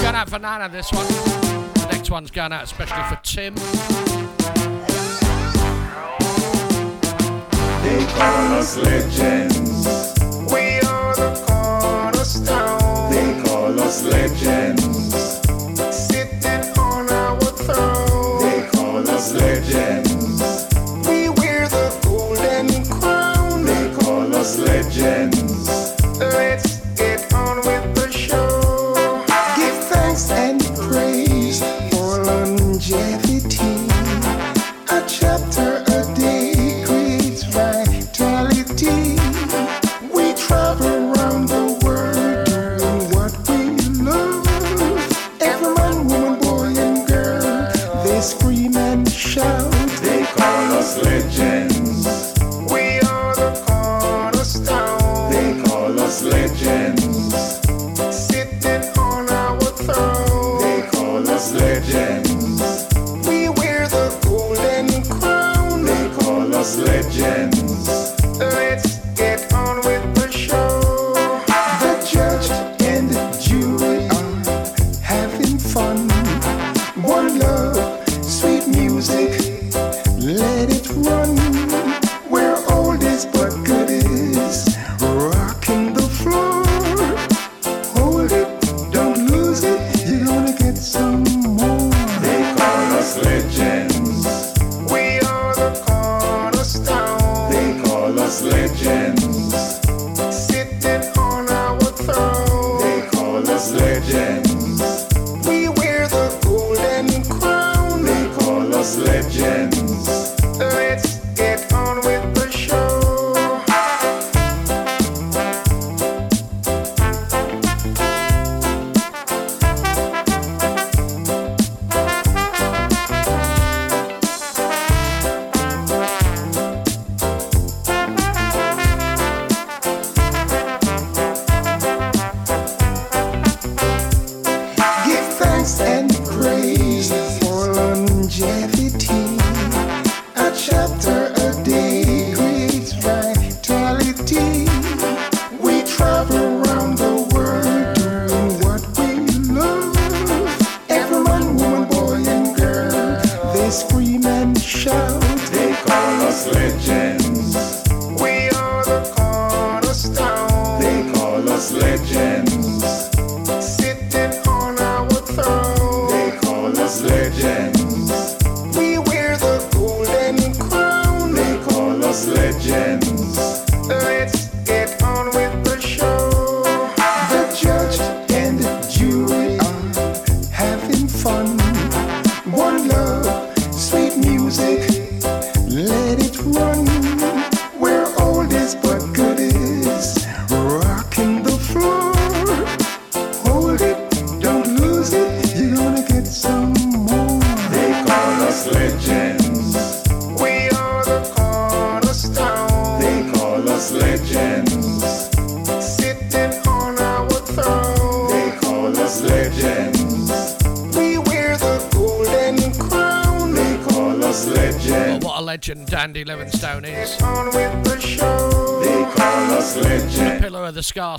Going 0.00 0.14
out 0.14 0.30
for 0.30 0.38
Nana 0.38 0.68
this 0.68 0.92
one. 0.92 1.04
The 1.08 1.88
next 1.90 2.12
one's 2.12 2.30
going 2.30 2.52
out 2.52 2.62
especially 2.62 3.02
for 3.08 3.18
Tim. 3.24 3.56
They 7.82 8.06
call 8.14 8.52
us 8.54 8.76
legends. 8.76 9.88
We 10.52 10.78
are 10.86 11.16
the 11.16 11.44
cornerstone. 11.44 13.10
They 13.10 13.42
call 13.44 13.80
us 13.80 14.04
legends. 14.04 14.61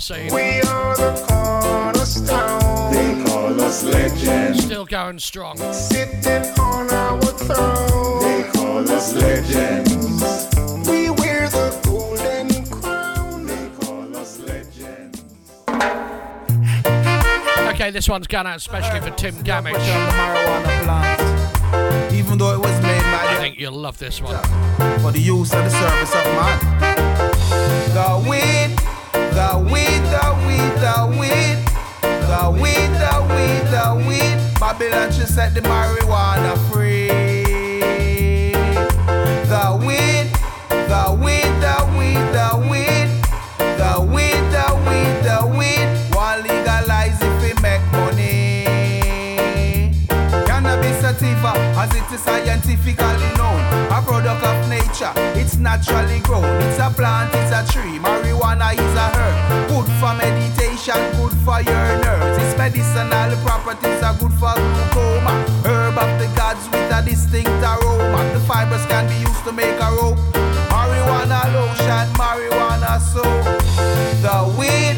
scene. 0.00 0.34
We 0.34 0.60
are 0.62 0.96
the 0.96 1.24
cornerstone. 1.28 2.92
They 2.92 3.24
call 3.30 3.60
us 3.60 3.84
legends. 3.84 4.64
Still 4.64 4.84
going 4.84 5.18
strong. 5.18 5.56
Sitting 5.72 6.50
on 6.58 6.90
our 6.90 7.20
throne. 7.22 8.22
They 8.22 8.50
call 8.52 8.90
us 8.90 9.14
legends. 9.14 10.12
We 10.88 11.10
wear 11.10 11.48
the 11.48 11.80
golden 11.84 12.66
crown. 12.66 13.46
They 13.46 13.68
call 13.80 14.16
us 14.16 14.38
legends. 14.40 15.22
Okay, 17.74 17.90
this 17.90 18.08
one's 18.08 18.26
gone 18.26 18.46
out 18.46 18.56
especially 18.56 19.00
for 19.00 19.10
Tim 19.16 19.34
Gamage. 19.44 19.74
on 19.74 20.06
the 20.06 20.12
marijuana 20.12 20.84
plant. 20.84 22.12
Even 22.12 22.38
though 22.38 22.52
it 22.54 22.58
was 22.60 22.80
made 22.82 23.00
by 23.02 23.26
I 23.28 23.34
the, 23.34 23.40
think 23.40 23.58
you'll 23.58 23.72
love 23.72 23.98
this 23.98 24.20
one. 24.20 24.42
for 25.00 25.10
the 25.12 25.20
use 25.20 25.52
of 25.52 25.64
the 25.64 25.70
service 25.70 26.14
of 26.14 26.24
man. 26.24 26.58
The 27.94 28.28
weed, 28.28 28.76
the 29.34 29.58
weed, 29.58 30.02
the 30.14 30.26
weed, 30.46 30.74
the 30.78 30.94
weed, 31.18 31.58
the 32.02 32.42
weed, 32.62 32.90
the 33.02 33.14
weed, 33.34 33.64
the 33.74 33.86
weed. 34.06 34.36
Babylon 34.60 35.10
should 35.10 35.26
set 35.26 35.54
the 35.54 35.60
marijuana 35.60 36.56
free. 36.70 37.08
The 39.50 39.66
weed, 39.84 40.30
the 40.70 41.04
weed, 41.20 41.52
the 41.66 41.76
weed, 41.98 42.24
the 42.30 42.48
weed, 42.70 43.10
the 43.58 43.92
weed, 44.14 44.42
the 44.54 44.66
weed, 44.86 45.14
the 45.26 45.38
weed. 45.58 45.88
Want 46.14 46.38
legalize 46.46 47.18
if 47.20 47.34
we 47.42 47.50
make 47.60 47.82
money. 47.90 48.64
Cannabis 50.46 51.00
sativa, 51.00 51.52
as 51.76 51.90
it 51.92 52.14
is 52.14 52.22
scientifically 52.22 53.30
known, 53.36 53.60
a 53.90 54.00
product 54.00 54.44
of 54.44 54.68
nature. 54.68 55.33
It's 55.44 55.58
naturally 55.58 56.20
grown. 56.20 56.44
It's 56.62 56.78
a 56.78 56.88
plant, 56.88 57.28
it's 57.34 57.52
a 57.52 57.60
tree. 57.70 57.98
Marijuana 57.98 58.72
is 58.72 58.94
a 58.96 59.08
herb. 59.12 59.68
Good 59.68 59.88
for 60.00 60.16
meditation, 60.16 60.96
good 61.20 61.36
for 61.44 61.60
your 61.60 62.00
nerves. 62.00 62.38
Its 62.40 62.56
medicinal 62.56 63.36
properties 63.44 64.02
are 64.02 64.16
good 64.16 64.32
for 64.40 64.56
glaucoma. 64.56 65.36
Herb 65.68 65.98
of 65.98 66.10
the 66.18 66.32
gods 66.34 66.64
with 66.72 66.90
a 66.90 67.02
distinct 67.04 67.60
aroma. 67.60 68.24
The 68.32 68.40
fibers 68.48 68.86
can 68.86 69.06
be 69.06 69.16
used 69.20 69.44
to 69.44 69.52
make 69.52 69.78
a 69.84 69.90
rope. 70.00 70.16
Marijuana 70.72 71.44
lotion, 71.52 72.08
marijuana 72.16 72.98
soap. 72.98 73.44
The 74.24 74.48
weed, 74.56 74.96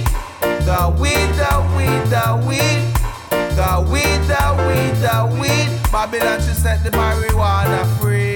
the 0.62 0.94
weed, 0.94 1.27
the 1.43 1.55
weed, 1.74 2.06
the 2.06 2.27
weed. 2.47 2.97
The 3.59 3.82
weed, 3.90 4.23
the 4.31 4.44
weed, 4.62 4.94
the 5.02 5.40
weed. 5.40 5.90
Babylon 5.90 6.40
should 6.40 6.55
set 6.55 6.85
the 6.85 6.90
marijuana 6.90 7.85
free. 7.98 8.35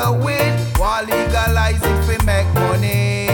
The 0.00 0.12
weed. 0.24 0.52
Want 0.78 1.08
legalize 1.10 1.82
it 1.82 2.00
we 2.08 2.16
make 2.24 2.48
money. 2.54 3.26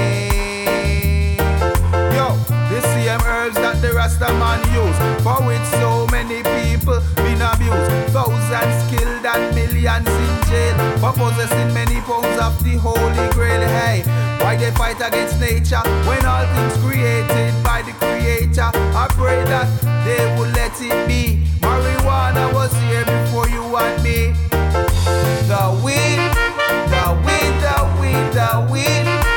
Yo, 2.15 2.35
the 2.71 2.81
same 2.91 3.23
herbs 3.23 3.57
that 3.57 3.79
the 3.81 3.93
Rasta 3.95 4.33
man 4.43 4.61
use, 4.75 4.99
for 5.23 5.39
which 5.47 5.67
so 5.79 6.07
many 6.11 6.43
people 6.43 6.99
been 7.23 7.41
abused. 7.41 7.91
Thousands 8.11 8.79
killed 8.91 9.25
and 9.25 9.55
millions 9.55 10.09
in 10.09 10.35
jail 10.51 10.77
for 10.99 11.13
possessing 11.13 11.73
many 11.73 12.01
pounds 12.03 12.39
of 12.43 12.59
the 12.65 12.75
holy 12.83 13.27
grail. 13.35 13.63
Hey, 13.79 14.03
why 14.43 14.57
they 14.57 14.73
fight 14.73 14.99
against 15.01 15.39
nature 15.39 15.85
when 16.09 16.25
all 16.27 16.47
things 16.55 16.77
created 16.83 17.55
by 17.63 17.83
the 17.83 17.93
creator? 18.03 18.71
I 18.75 19.07
pray 19.11 19.45
that 19.45 19.69
they 20.05 20.25
will 20.35 20.51
let 20.51 20.75
it 20.81 21.07
be. 21.07 21.47
Marijuana 21.61 22.53
was 22.53 22.73
here 22.83 23.05
before 23.05 23.49
you 23.49 23.63
and 23.77 24.03
me. 24.03 24.35
The 25.47 25.81
weed, 25.85 26.56
the 27.07 27.15
weed, 28.01 28.33
the 28.35 29.36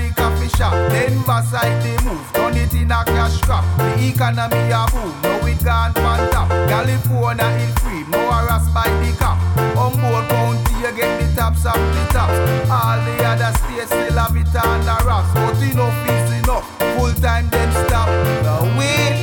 the 0.00 0.14
coffee 0.14 0.48
shop. 0.56 0.72
Then 0.90 1.12
Versailles 1.28 1.78
they 1.82 1.96
move, 2.04 2.24
turn 2.32 2.56
it 2.56 2.72
in 2.74 2.90
a 2.90 3.04
cash 3.04 3.40
crop. 3.42 3.64
The 3.76 4.08
economy 4.08 4.72
a 4.72 4.86
boom, 4.92 5.12
now 5.22 5.46
it 5.46 5.62
gone 5.64 5.96
on 5.98 6.20
top. 6.32 6.48
California 6.68 7.48
is 7.60 7.74
free, 7.80 8.04
no 8.08 8.20
harass 8.30 8.66
by 8.72 8.88
the 9.00 9.12
cop. 9.18 9.38
Humboldt 9.76 10.28
County 10.28 10.74
you 10.80 10.92
get 10.96 11.12
the 11.20 11.26
tops 11.36 11.66
of 11.66 11.74
the 11.74 12.02
tops. 12.12 12.38
All 12.70 12.98
the 13.04 13.14
other 13.24 13.52
states 13.58 13.92
still 13.92 14.16
have 14.16 14.36
it 14.36 14.54
on 14.56 14.80
the 14.88 14.96
rocks. 15.04 15.30
But 15.34 15.60
enough 15.60 15.98
is 16.08 16.30
enough, 16.40 16.66
full 16.96 17.12
time 17.20 17.48
them 17.50 17.70
stop. 17.86 18.08
The 18.08 18.56
wind, 18.78 19.16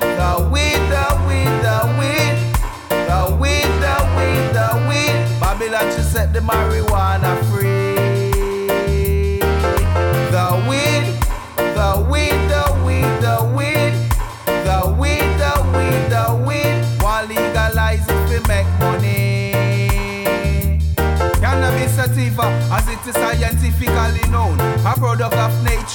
the 0.00 0.32
weed, 0.52 0.82
the 0.92 1.04
weed, 1.26 1.52
the 1.66 1.76
weed. 1.98 2.38
The 3.12 3.36
weed, 3.40 3.70
the 3.84 3.94
weed, 4.16 4.44
the 4.56 4.68
weed. 4.88 5.40
Babylon 5.40 5.86
should 5.92 6.04
set 6.04 6.32
the 6.32 6.40
marijuana 6.40 6.91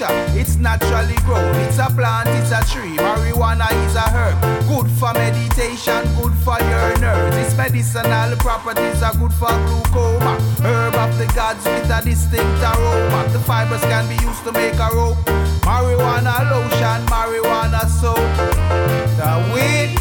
of 0.02 0.10
nature, 0.10 0.40
it's 0.40 0.56
naturally 0.58 1.16
grown. 1.26 1.56
It's 1.56 1.78
a 1.80 1.90
plant, 1.90 2.30
it's 2.30 2.52
a 2.52 2.62
tree. 2.72 2.98
Marijuana 2.98 3.68
is 3.86 3.96
a 3.96 4.02
herb. 4.02 4.40
Good 4.68 4.90
for 5.00 5.14
meditation, 5.14 6.04
good 6.22 6.34
for 6.44 6.60
your 6.60 6.98
nerves. 7.00 7.38
Its 7.38 7.56
medicinal 7.56 8.36
properties 8.38 9.02
are 9.02 9.14
good 9.14 9.34
for 9.34 9.48
glaucoma. 9.48 10.38
Herb 10.62 10.96
of 10.96 11.18
the 11.18 11.26
gods 11.34 11.66
with 11.66 11.90
a 11.90 12.02
distinct 12.04 12.62
aroma. 12.62 13.28
The 13.32 13.40
fibers 13.40 13.82
can 13.82 14.08
be 14.08 14.24
used 14.26 14.44
to 14.44 14.52
make 14.52 14.76
a 14.76 14.90
rope. 14.94 15.18
Marijuana 15.66 16.50
lotion, 16.52 17.06
marijuana 17.08 17.88
soap. 17.88 18.18
The 19.18 19.32
weed, 19.54 19.98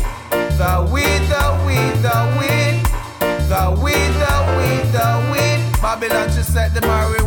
the 0.58 0.88
weed, 0.92 1.22
the 1.28 1.44
weed, 1.66 1.96
the 2.02 2.18
weed. 2.38 2.82
The 3.46 3.70
weed, 3.82 4.12
the 4.22 4.34
weed, 4.58 4.86
the 4.92 5.30
weed. 5.30 5.80
Babylon 5.80 6.28
should 6.32 6.44
set 6.44 6.74
the 6.74 6.80
marijuana 6.80 7.25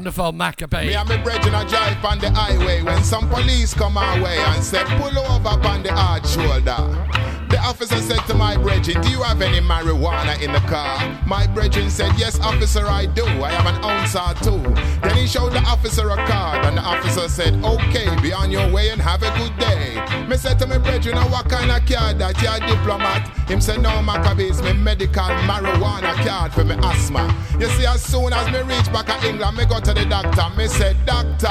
wonderful 0.00 0.32
Macka 0.32 0.66
B. 0.66 0.86
Me 0.86 0.94
and 0.94 1.06
my 1.06 1.22
brethren 1.22 1.54
a 1.54 1.68
drive 1.68 2.02
on 2.02 2.18
the 2.20 2.30
highway 2.30 2.82
when 2.82 3.04
some 3.04 3.28
police 3.28 3.74
come 3.74 3.98
our 3.98 4.22
way 4.22 4.38
and 4.38 4.64
said, 4.64 4.86
pull 4.98 5.18
over 5.18 5.68
on 5.68 5.82
the 5.82 5.92
hard 5.92 6.26
shoulder. 6.26 7.39
The 7.50 7.58
officer 7.58 8.00
said 8.00 8.20
to 8.28 8.34
my 8.34 8.56
brethren, 8.56 9.02
do 9.02 9.10
you 9.10 9.22
have 9.22 9.42
any 9.42 9.60
marijuana 9.60 10.40
in 10.40 10.52
the 10.52 10.60
car? 10.60 10.96
My 11.26 11.46
brethren 11.48 11.90
said, 11.90 12.12
yes, 12.16 12.38
officer, 12.40 12.86
I 12.86 13.06
do. 13.06 13.24
I 13.24 13.50
have 13.50 13.66
an 13.66 13.84
ounce 13.84 14.14
or 14.14 14.34
two. 14.42 14.62
Then 15.02 15.16
he 15.16 15.26
showed 15.26 15.52
the 15.52 15.58
officer 15.60 16.08
a 16.10 16.16
card 16.26 16.64
and 16.64 16.76
the 16.76 16.82
officer 16.82 17.28
said, 17.28 17.54
okay, 17.64 18.06
be 18.22 18.32
on 18.32 18.50
your 18.50 18.70
way 18.72 18.90
and 18.90 19.00
have 19.00 19.22
a 19.22 19.30
good 19.36 19.56
day. 19.58 20.00
Me 20.28 20.36
said 20.36 20.58
to 20.60 20.66
my 20.66 20.78
brethren, 20.78 21.16
"Now 21.16 21.28
what 21.28 21.48
kind 21.50 21.70
of 21.70 21.84
card 21.86 22.18
that? 22.20 22.40
You 22.40 22.48
a 22.48 22.60
diplomat? 22.60 23.26
Him 23.48 23.60
said, 23.60 23.82
no, 23.82 23.90
Macka 23.90 24.36
B, 24.36 24.44
it's 24.44 24.62
me 24.62 24.72
medical 24.72 25.24
marijuana 25.50 26.14
card 26.24 26.52
for 26.52 26.64
me 26.64 26.76
asthma. 26.84 27.34
You 27.58 27.66
see, 27.66 27.84
as 27.86 28.00
soon 28.02 28.32
as 28.32 28.46
me 28.52 28.60
reach 28.62 28.86
back 28.92 29.08
at 29.08 29.24
England, 29.24 29.56
me 29.56 29.64
go 29.66 29.80
to 29.80 29.92
the 29.92 30.04
doctor. 30.04 30.48
Me 30.56 30.68
said, 30.68 30.96
doctor, 31.04 31.48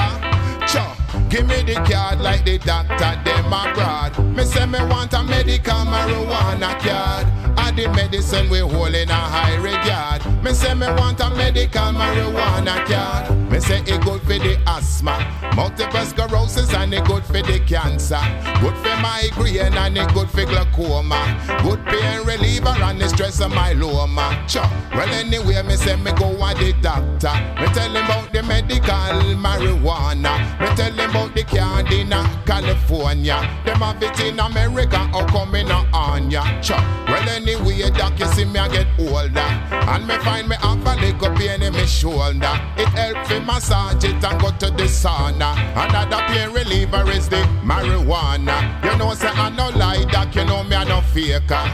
Cha, 0.66 0.96
give 1.28 1.46
me 1.46 1.62
the 1.62 1.74
card 1.88 2.20
like 2.20 2.44
the 2.44 2.58
doctor, 2.58 3.12
them 3.24 3.52
abroad. 3.52 4.18
Me 4.36 4.44
say 4.44 4.66
me 4.66 4.78
want 4.86 5.12
a 5.12 5.22
medical 5.22 5.74
marijuana 5.74 6.78
card. 6.80 7.26
I 7.58 7.72
the 7.72 7.88
medicine 7.88 8.48
we 8.50 8.58
hold 8.58 8.94
in 8.94 9.10
a 9.10 9.14
high 9.14 9.56
regard. 9.56 10.24
Me 10.42 10.52
say 10.52 10.74
me 10.74 10.86
want 10.86 11.20
a 11.20 11.30
medical 11.30 11.92
marijuana 11.92 12.84
card. 12.86 13.39
Me 13.50 13.58
say 13.58 13.80
it 13.80 14.00
good 14.02 14.20
for 14.22 14.38
the 14.38 14.56
asthma, 14.66 15.18
multiple 15.56 16.04
sclerosis 16.04 16.72
and 16.72 16.94
it 16.94 17.04
good 17.04 17.24
for 17.24 17.42
the 17.42 17.58
cancer. 17.66 18.20
Good 18.60 18.76
for 18.76 18.96
migraine 19.02 19.76
and 19.76 19.98
it 19.98 20.14
good 20.14 20.30
for 20.30 20.44
glaucoma. 20.44 21.20
Good 21.62 21.84
pain 21.86 22.24
reliever 22.24 22.68
and 22.68 23.00
the 23.00 23.08
stress 23.08 23.40
of 23.40 23.50
my 23.50 23.72
loma. 23.72 24.44
Cha, 24.46 24.62
well 24.94 25.08
anyway 25.08 25.62
me 25.62 25.74
say 25.74 25.96
me 25.96 26.12
go 26.12 26.30
at 26.44 26.58
the 26.58 26.72
doctor. 26.80 27.34
Me 27.60 27.66
tell 27.74 27.90
him 27.90 28.04
about 28.04 28.32
the 28.32 28.42
medical 28.44 29.34
marijuana. 29.34 30.60
Me 30.60 30.66
tell 30.76 30.92
him 30.92 31.10
about 31.10 31.34
the 31.34 31.42
card 31.42 31.90
in 31.92 32.10
California. 32.46 33.40
Them 33.64 33.80
have 33.80 34.02
it 34.02 34.20
in 34.20 34.38
America 34.38 35.10
or 35.12 35.26
coming 35.26 35.70
on 35.70 36.30
ya. 36.30 36.44
Cha. 36.60 36.78
Well 37.08 37.28
anyway, 37.28 37.90
doc, 37.90 38.18
you 38.20 38.26
see 38.26 38.44
me 38.44 38.60
I 38.60 38.68
get 38.68 38.86
older. 38.98 39.40
And 39.40 40.06
me 40.06 40.16
find 40.18 40.48
me 40.48 40.56
have 40.60 40.86
a 40.86 40.94
little 41.00 41.34
pain 41.34 41.62
in 41.62 41.72
my 41.72 41.84
shoulder. 41.84 42.54
It 42.76 42.88
help 42.88 43.28
me 43.28 43.39
massage 43.40 44.04
it 44.04 44.24
and 44.24 44.40
go 44.40 44.50
to 44.50 44.70
the 44.70 44.84
sauna. 44.84 45.54
Another 45.74 46.22
pain 46.28 46.50
reliever 46.52 47.10
is 47.10 47.28
the 47.28 47.42
marijuana. 47.64 48.58
You 48.84 48.96
know 48.98 49.14
say 49.14 49.28
I 49.28 49.50
no 49.50 49.70
lie, 49.70 50.04
doc, 50.04 50.34
you 50.34 50.44
know 50.44 50.62
me 50.64 50.76
I 50.76 50.84
no 50.84 51.00
faker. 51.00 51.64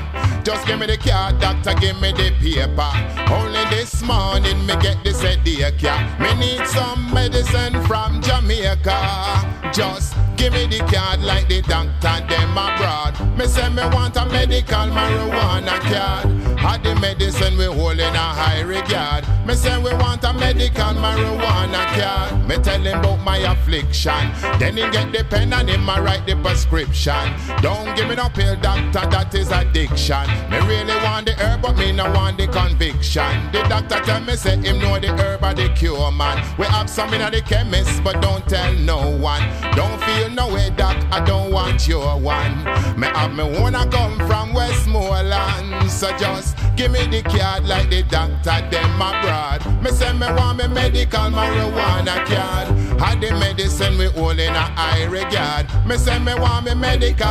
Just 0.44 0.66
give 0.66 0.78
me 0.78 0.86
the 0.86 0.96
card, 0.96 1.40
doctor, 1.40 1.74
give 1.74 2.00
me 2.00 2.12
the 2.12 2.30
paper. 2.40 2.92
Only 3.32 3.64
this 3.70 4.02
morning 4.02 4.64
me 4.66 4.76
get 4.76 5.02
this 5.02 5.20
headache, 5.20 5.82
yeah. 5.82 6.16
Me 6.20 6.32
need 6.38 6.66
some 6.68 7.12
medicine 7.12 7.82
from 7.84 8.22
Jamaica. 8.22 9.70
Just 9.72 10.14
give 10.36 10.52
me 10.52 10.66
the 10.66 10.78
card 10.92 11.20
like 11.22 11.48
the 11.48 11.62
doctor, 11.62 12.26
them 12.28 12.52
abroad. 12.52 13.14
Me 13.36 13.46
say 13.46 13.68
me 13.70 13.82
want 13.94 14.16
a 14.16 14.24
medical 14.26 14.86
marijuana 14.86 15.78
card. 15.80 16.45
Had 16.66 16.82
the 16.82 16.96
medicine 16.96 17.56
we 17.56 17.66
hold 17.66 18.00
in 18.00 18.12
a 18.12 18.18
high 18.18 18.62
regard. 18.62 19.24
Me 19.46 19.54
say 19.54 19.78
we 19.78 19.94
want 19.94 20.24
a 20.24 20.32
medical 20.32 20.94
marijuana 20.98 21.86
card. 21.94 22.48
Me 22.48 22.56
tell 22.56 22.80
him 22.80 22.98
about 22.98 23.22
my 23.22 23.38
affliction. 23.38 24.32
Then 24.58 24.76
he 24.76 24.82
get 24.90 25.12
the 25.12 25.24
pen 25.30 25.52
and 25.52 25.68
him 25.68 25.86
write 25.86 26.26
the 26.26 26.34
prescription. 26.34 27.32
Don't 27.62 27.96
give 27.96 28.08
me 28.08 28.16
no 28.16 28.28
pill, 28.30 28.56
doctor, 28.56 29.08
that 29.10 29.32
is 29.32 29.52
addiction. 29.52 30.26
Me 30.50 30.58
really 30.66 30.96
want 31.04 31.26
the 31.26 31.34
herb, 31.34 31.62
but 31.62 31.78
me 31.78 31.92
no 31.92 32.10
want 32.10 32.36
the 32.36 32.48
conviction. 32.48 33.52
The 33.52 33.62
doctor 33.68 34.00
tell 34.00 34.20
me 34.22 34.34
say 34.34 34.56
him 34.56 34.80
know 34.80 34.98
the 34.98 35.16
herb 35.16 35.44
or 35.44 35.54
the 35.54 35.68
cure, 35.68 36.10
man. 36.10 36.44
We 36.58 36.66
have 36.66 36.90
some 36.90 37.14
in 37.14 37.20
the 37.30 37.42
chemist, 37.42 38.02
but 38.02 38.20
don't 38.20 38.44
tell 38.48 38.74
no 38.74 39.16
one. 39.16 39.42
Don't 39.76 40.02
feel 40.02 40.30
no 40.30 40.52
way, 40.52 40.70
doc, 40.70 40.96
I 41.12 41.24
don't 41.24 41.52
want 41.52 41.86
your 41.86 42.18
one. 42.18 42.64
Me 42.98 43.06
have 43.06 43.32
me 43.36 43.44
wanna 43.60 43.88
come 43.88 44.18
from 44.26 44.52
Westmoreland, 44.52 45.88
so 45.88 46.10
just 46.18 46.55
give 46.76 46.92
me 46.92 47.06
the 47.06 47.22
card 47.22 47.64
like 47.64 47.90
the 47.90 48.02
doctor 48.04 48.58
them 48.70 48.96
abroad. 48.96 49.60
Me 49.82 49.90
say 49.90 50.12
me 50.12 50.26
want 50.34 50.58
me 50.58 50.68
medical 50.68 51.30
marijuana 51.30 52.24
card. 52.26 52.68
Had 53.00 53.20
the 53.20 53.30
medicine 53.32 53.98
we 53.98 54.06
hold 54.06 54.38
in 54.38 54.54
a 54.54 54.60
high 54.60 55.04
regard. 55.04 55.66
Me 55.86 55.96
say 55.96 56.18
me 56.18 56.34
want 56.34 56.66
me 56.66 56.74
medical. 56.74 57.26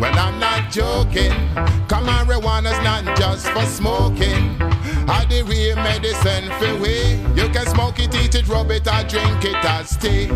Well, 0.00 0.18
I'm 0.18 0.38
not 0.38 0.70
joking. 0.70 1.32
Come 1.88 2.06
marijuana's 2.06 2.80
not 2.82 3.16
just 3.16 3.48
for 3.48 3.64
smoking. 3.66 4.58
Had 5.06 5.28
the 5.28 5.42
real 5.42 5.76
medicine 5.76 6.50
for 6.58 6.74
we. 6.82 7.16
You 7.40 7.48
can 7.50 7.66
smoke 7.66 7.98
it, 7.98 8.14
eat 8.14 8.34
it, 8.34 8.48
rub 8.48 8.70
it, 8.70 8.86
or 8.86 9.02
drink 9.08 9.44
it 9.44 9.64
as 9.64 9.96
tea. 9.96 10.30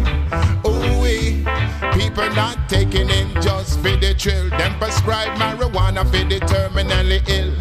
Ooh 0.66 1.00
wee. 1.00 1.44
People 1.92 2.28
not 2.34 2.68
taking 2.68 3.08
it 3.08 3.42
just 3.42 3.78
for 3.80 3.96
the 3.96 4.14
thrill. 4.18 4.50
Them 4.50 4.78
prescribe 4.78 5.36
marijuana 5.38 6.04
for 6.04 6.24
the 6.28 6.40
terminally 6.40 7.26
ill. 7.28 7.54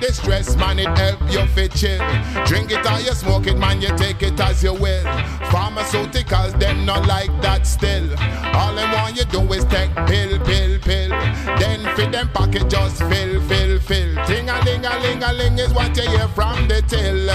The 0.00 0.12
stress, 0.14 0.56
man, 0.56 0.78
it 0.78 0.96
help 0.96 1.20
you 1.30 1.46
fi 1.48 1.68
chill. 1.68 1.98
Drink 2.46 2.70
it 2.70 2.86
or 2.86 3.00
you 3.00 3.12
smoke 3.12 3.46
it, 3.46 3.58
man, 3.58 3.82
you 3.82 3.94
take 3.98 4.22
it 4.22 4.40
as 4.40 4.62
you 4.62 4.72
will. 4.72 5.04
Pharmaceuticals, 5.52 6.58
them 6.58 6.86
not 6.86 7.06
like 7.06 7.30
that 7.42 7.66
still. 7.66 8.08
All 8.54 8.74
them 8.74 8.90
want 8.92 9.16
you 9.16 9.24
do 9.26 9.40
is 9.52 9.64
take 9.66 9.94
pill, 10.06 10.38
pill, 10.40 10.78
pill. 10.80 11.10
Then 11.60 11.96
fit 11.96 12.12
them 12.12 12.28
pocket 12.30 12.70
just 12.70 12.98
fill, 12.98 13.40
fill, 13.42 13.78
fill. 13.78 14.24
Ting 14.24 14.48
a 14.48 14.64
ling 14.64 14.86
a 14.86 14.98
ling 15.00 15.22
a 15.22 15.32
ling 15.34 15.58
is 15.58 15.72
what 15.74 15.94
you 15.94 16.08
hear 16.08 16.28
from 16.28 16.66
the 16.66 16.80
till. 16.88 17.26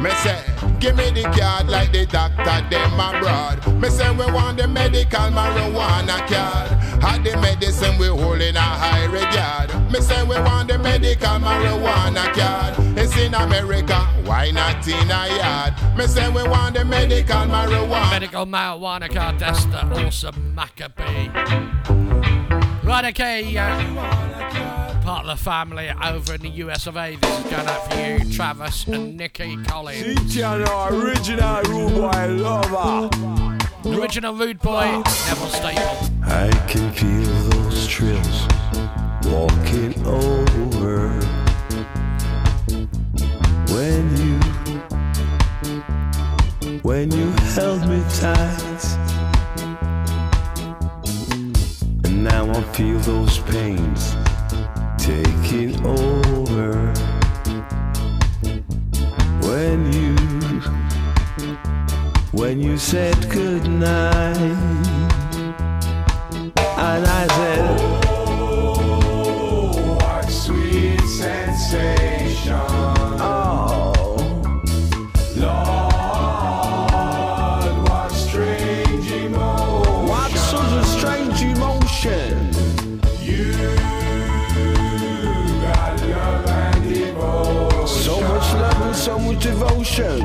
Me 0.00 0.10
say, 0.22 0.75
give 0.86 0.96
me 0.96 1.22
the 1.22 1.28
card 1.30 1.68
like 1.68 1.92
the 1.92 2.06
doctor 2.06 2.44
them 2.70 3.00
abroad. 3.00 3.56
Me 3.80 3.88
say 3.88 4.10
we 4.10 4.26
want 4.26 4.56
the 4.58 4.68
medical 4.68 5.28
marijuana 5.38 6.18
card. 6.28 6.70
Had 7.02 7.24
the 7.24 7.36
medicine 7.38 7.98
we 7.98 8.06
hold 8.06 8.40
in 8.40 8.56
a 8.56 8.60
high 8.60 9.04
regard. 9.06 9.68
Me 9.92 10.00
say 10.00 10.22
we 10.22 10.36
want 10.36 10.68
the 10.68 10.78
medical 10.78 11.38
marijuana 11.46 12.24
card. 12.34 12.74
It's 12.96 13.16
in 13.16 13.34
America, 13.34 13.98
why 14.24 14.50
not 14.52 14.86
in 14.86 15.10
a 15.10 15.36
yard? 15.38 15.74
Me 15.96 16.06
say 16.06 16.28
we 16.28 16.42
want 16.44 16.76
the 16.76 16.84
medical 16.84 17.44
marijuana. 17.54 18.10
Medical 18.10 18.46
marijuana 18.46 19.12
card, 19.12 19.38
that's 19.40 19.64
the 19.66 19.80
awesome 20.04 20.54
Macka 20.56 20.88
B. 20.94 21.02
Right, 22.86 23.04
okay, 23.06 23.56
uh, 23.56 24.85
part 25.06 25.24
of 25.24 25.38
the 25.38 25.44
family 25.44 25.88
over 26.02 26.34
in 26.34 26.40
the 26.40 26.48
US 26.48 26.88
of 26.88 26.96
A. 26.96 27.14
This 27.14 27.38
is 27.38 27.44
going 27.44 27.68
out 27.68 27.92
for 27.92 28.00
you, 28.00 28.32
Travis 28.32 28.88
and 28.88 29.16
Nikki 29.16 29.56
Collins. 29.62 30.02
Cinciano, 30.02 30.90
original 30.90 31.62
rude 31.62 31.94
boy 31.94 32.26
lover. 32.42 33.08
Original 33.88 34.34
rude 34.34 34.58
boy, 34.58 34.84
Neville 35.28 35.46
Staple. 35.46 36.10
I 36.24 36.50
can 36.66 36.90
feel 36.92 37.22
those 37.50 37.86
trills 37.86 38.48
walking 39.26 39.94
over 40.04 41.10
when 43.72 44.16
you 44.16 44.40
when 46.82 47.12
you 47.12 47.30
held 47.54 47.86
me 47.88 48.02
tight 48.18 48.84
and 52.04 52.24
now 52.24 52.50
I 52.50 52.62
feel 52.72 52.98
those 52.98 53.38
pains 53.38 54.16
taking 55.06 55.86
over 55.86 56.92
when 59.46 59.92
you 59.92 60.16
when 62.32 62.58
you 62.58 62.76
said 62.76 63.14
goodnight 63.30 64.36
And 66.78 67.06
I 67.06 67.26
said, 67.26 68.04
Oh, 68.06 69.96
what 69.98 70.30
sweet 70.30 71.00
sensation. 71.00 72.25
Devotion. 89.58 90.20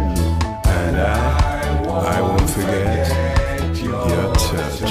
And 0.66 0.98
I, 0.98 2.18
I 2.18 2.22
won't 2.22 2.50
forget 2.50 3.08
your 3.82 4.34
touch. 4.36 4.82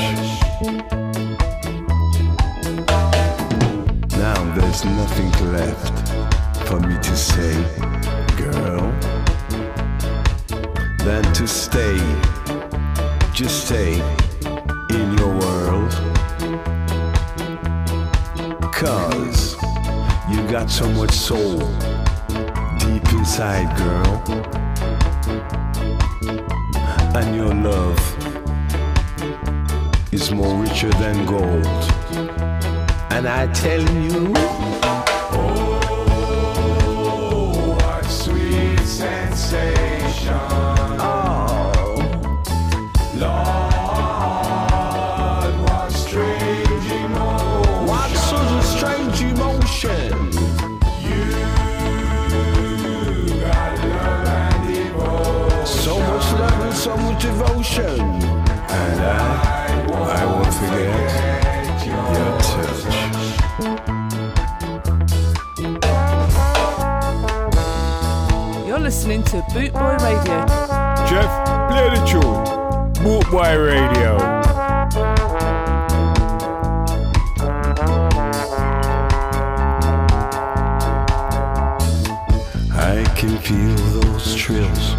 Now 4.16 4.38
there's 4.56 4.84
nothing 4.84 5.30
left 5.52 5.96
for 6.66 6.80
me 6.80 6.96
to 7.02 7.16
say, 7.16 7.52
girl, 8.38 8.90
than 11.04 11.22
to 11.34 11.46
stay, 11.46 11.98
just 13.34 13.66
stay 13.66 13.92
in 14.88 15.18
your 15.18 15.32
world. 15.44 15.92
Cause 18.72 19.56
you 20.30 20.40
got 20.48 20.70
so 20.70 20.88
much 20.92 21.10
soul 21.10 21.60
inside, 23.20 23.68
girl. 23.76 24.22
And 27.14 27.36
your 27.36 27.52
love 27.54 28.00
is 30.10 30.30
more 30.30 30.54
richer 30.62 30.88
than 31.02 31.26
gold. 31.26 31.66
And 33.10 33.28
I 33.28 33.46
tell 33.52 33.82
you, 33.82 34.32
And 57.78 59.00
I, 59.00 59.86
I 59.92 60.24
won't 60.26 60.52
forget 60.52 61.86
your 61.86 62.04
touch. 62.42 62.90
You're 68.66 68.80
listening 68.80 69.22
to 69.24 69.44
Boot 69.54 69.72
Boy 69.72 69.96
Radio. 69.98 70.46
Jeff, 71.06 71.30
play 71.70 71.88
the 71.90 72.00
tune. 72.08 72.44
Boot 73.04 73.30
Boy 73.30 73.56
Radio. 73.56 74.16
I 82.72 83.04
can 83.16 83.38
feel 83.38 83.76
those 84.00 84.34
trills 84.34 84.96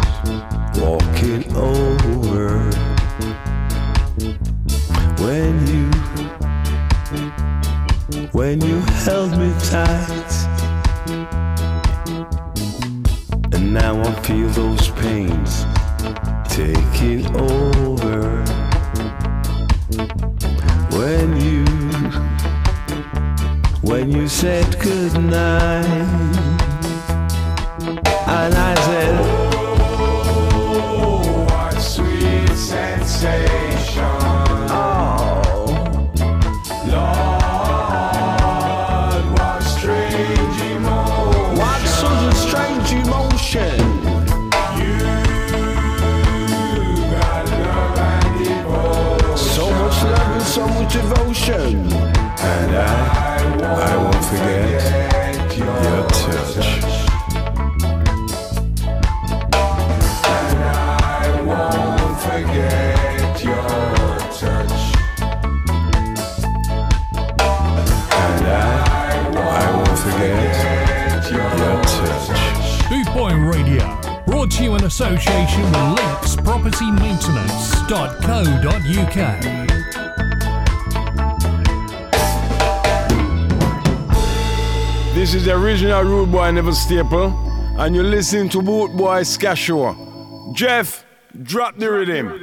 walking 0.78 1.54
over 1.54 2.11
when 5.22 5.66
you 5.66 5.90
when 8.32 8.60
you 8.60 8.80
held 9.04 9.30
me 9.38 9.52
tight 9.60 10.21
Staple, 86.92 87.32
and 87.78 87.94
you're 87.94 88.04
listening 88.04 88.50
to 88.50 88.60
Boot 88.60 88.94
Boy 88.94 89.22
Ska 89.22 89.56
Show. 89.56 90.52
Jeff, 90.52 91.06
drop 91.42 91.78
the 91.78 91.90
rhythm. 91.90 92.41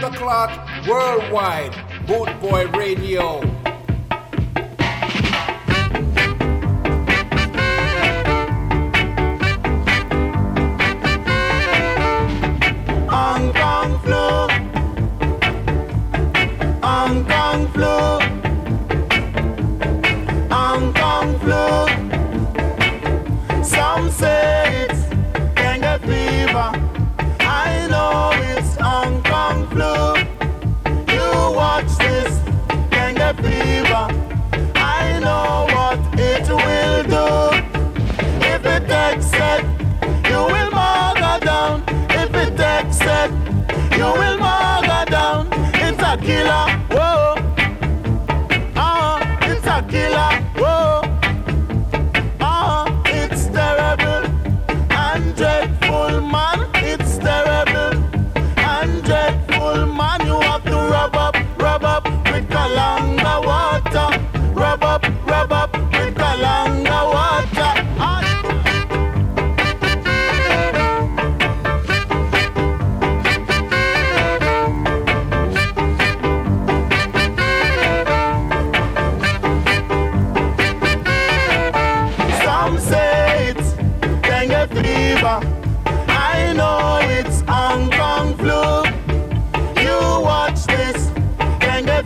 The 0.00 0.10
clock 0.10 0.50
worldwide. 0.86 1.74
Boot 2.06 2.28
Boy 2.40 2.66
Radio. 2.68 3.45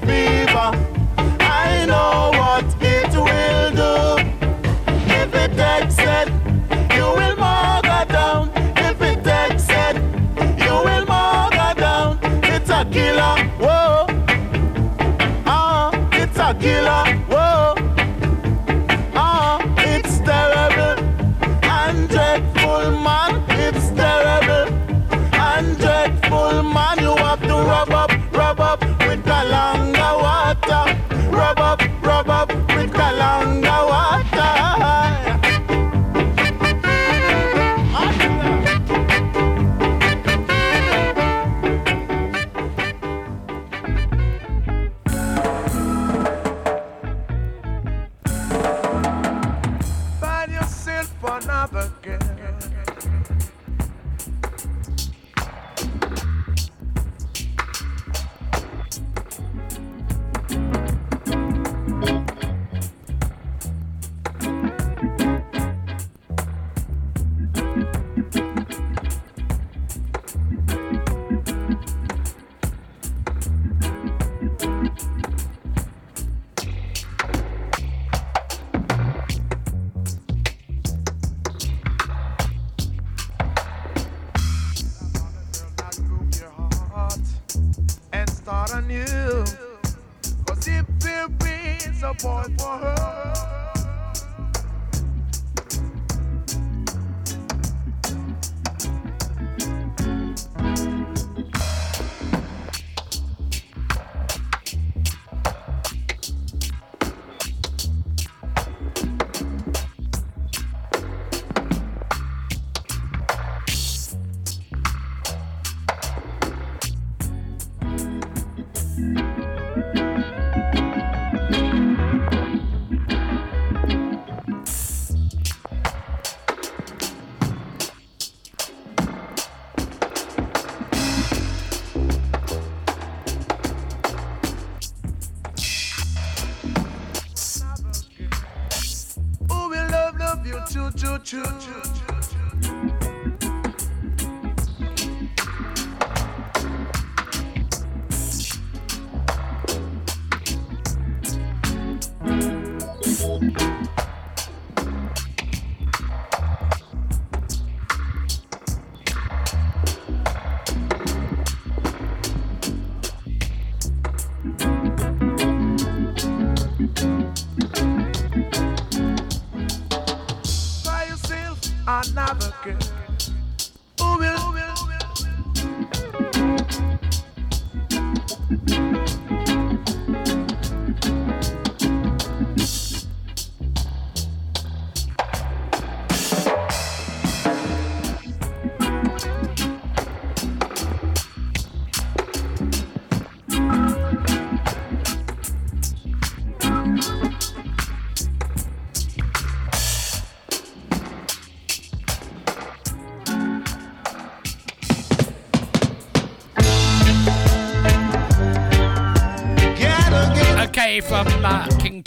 Fever. 0.07 0.90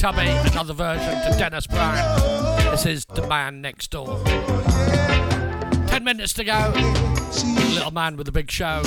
Tubby, 0.03 0.27
another 0.51 0.73
version 0.73 1.13
to 1.31 1.37
Dennis 1.39 1.65
Brown. 1.65 1.95
This 2.71 2.85
is 2.85 3.05
The 3.05 3.25
Man 3.25 3.61
Next 3.61 3.89
Door. 3.89 4.21
Ten 5.87 6.03
minutes 6.03 6.33
to 6.33 6.43
go. 6.43 6.73
Little 7.73 7.91
man 7.91 8.17
with 8.17 8.27
a 8.27 8.31
big 8.33 8.51
show. 8.51 8.83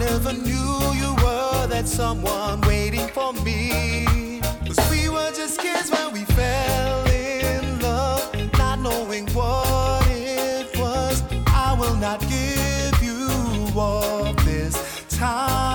never 0.00 0.32
knew 0.32 0.92
you 0.94 1.14
were 1.22 1.66
that 1.66 1.86
someone 1.86 2.60
waiting 2.62 3.06
for 3.08 3.34
me. 3.44 4.40
Cause 4.66 4.80
we 4.90 5.10
were 5.10 5.30
just 5.32 5.60
kids 5.60 5.90
when 5.90 6.12
we 6.12 6.24
fell 6.24 7.04
in 7.06 7.80
love, 7.80 8.34
not 8.56 8.78
knowing 8.80 9.26
what 9.34 10.06
it 10.08 10.74
was. 10.78 11.22
I 11.48 11.76
will 11.78 11.96
not 11.96 12.20
give 12.20 13.02
you 13.02 13.28
all 13.76 14.32
this 14.48 14.74
time. 15.10 15.68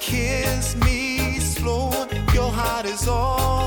Kiss 0.00 0.74
me 0.84 1.38
slow, 1.38 2.08
your 2.34 2.50
heart 2.50 2.86
is 2.86 3.06
all. 3.06 3.61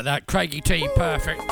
About 0.00 0.12
that? 0.12 0.26
Craigie 0.26 0.62
T, 0.62 0.88
perfect. 0.96 1.42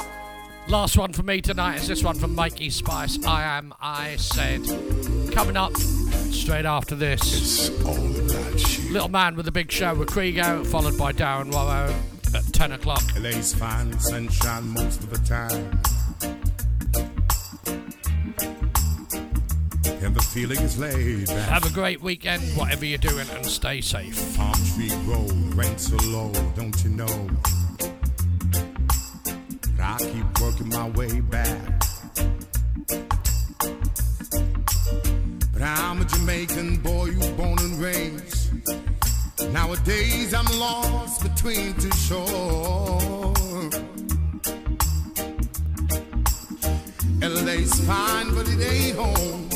Last 0.69 0.97
one 0.97 1.13
for 1.13 1.23
me 1.23 1.43
tonight 1.43 1.83
is 1.83 1.89
this 1.89 2.03
one 2.03 2.19
from 2.19 2.35
Mikey 2.35 2.71
Spice. 2.71 3.23
I 3.27 3.43
am, 3.43 3.75
I 3.79 4.17
said. 4.17 4.65
Coming 5.33 5.59
up 5.59 5.77
straight 5.77 6.65
after 6.65 6.95
this. 6.95 7.21
It's 7.69 7.85
all 7.85 7.95
about 7.95 8.79
you. 8.79 8.91
Little 8.91 9.11
Man 9.11 9.37
with 9.37 9.45
the 9.45 9.53
Big 9.53 9.71
Show 9.71 9.95
with 9.95 10.09
Kriego, 10.09 10.67
followed 10.67 10.97
by 10.97 11.13
Darren 11.13 11.53
Warrow 11.53 11.95
at 12.35 12.55
10 12.55 12.73
o'clock. 12.73 13.03
LA's 13.21 13.53
fine, 13.53 13.93
sunshine 14.01 14.67
most 14.69 15.03
of 15.03 15.11
the 15.11 15.19
time. 15.29 15.79
And 20.03 20.17
the 20.17 20.23
feeling 20.33 20.61
is 20.61 20.79
laid 20.79 21.27
back. 21.27 21.51
Have 21.51 21.67
a 21.67 21.75
great 21.75 22.01
weekend, 22.01 22.43
whatever 22.57 22.87
you're 22.87 22.97
doing, 22.97 23.29
and 23.29 23.45
stay 23.45 23.83
safe. 23.83 24.39
Palm 24.39 24.55
tree 24.75 24.89
grove, 25.05 25.55
rent 25.55 25.79
so 25.79 25.97
low, 26.05 26.33
don't 26.57 26.83
you 26.83 26.89
know? 26.89 27.29
I 29.99 30.01
keep 30.01 30.41
working 30.41 30.69
my 30.69 30.89
way 30.91 31.21
back. 31.21 31.83
But 35.53 35.63
I'm 35.63 36.01
a 36.01 36.05
Jamaican 36.05 36.77
boy, 36.77 37.07
you 37.07 37.33
born 37.33 37.59
and 37.59 37.81
raised. 37.81 38.53
Nowadays 39.53 40.35
I'm 40.35 40.47
lost 40.61 41.25
between 41.25 41.75
two 41.75 41.91
shores. 41.91 43.75
LA's 47.21 47.81
fine, 47.81 48.33
but 48.37 48.47
it 48.49 48.61
ain't 48.61 48.97
home. 48.97 49.49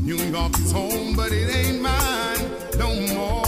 New 0.00 0.16
York 0.16 0.58
is 0.58 0.72
home, 0.72 1.14
but 1.14 1.32
it 1.32 1.54
ain't 1.54 1.82
mine 1.82 2.38
no 2.78 3.14
more. 3.14 3.41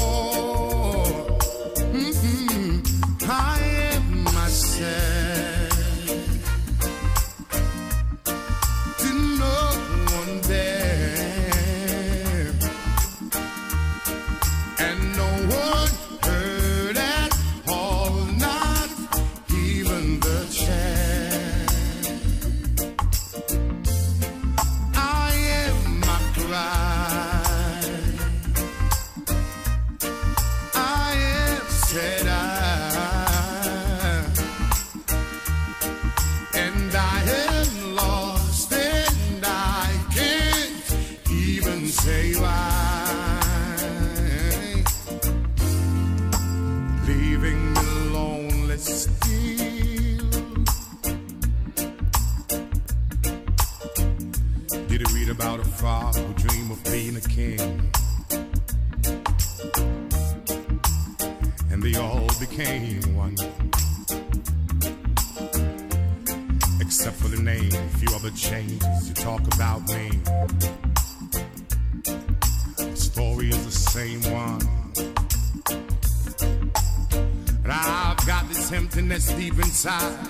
outside. 79.87 80.24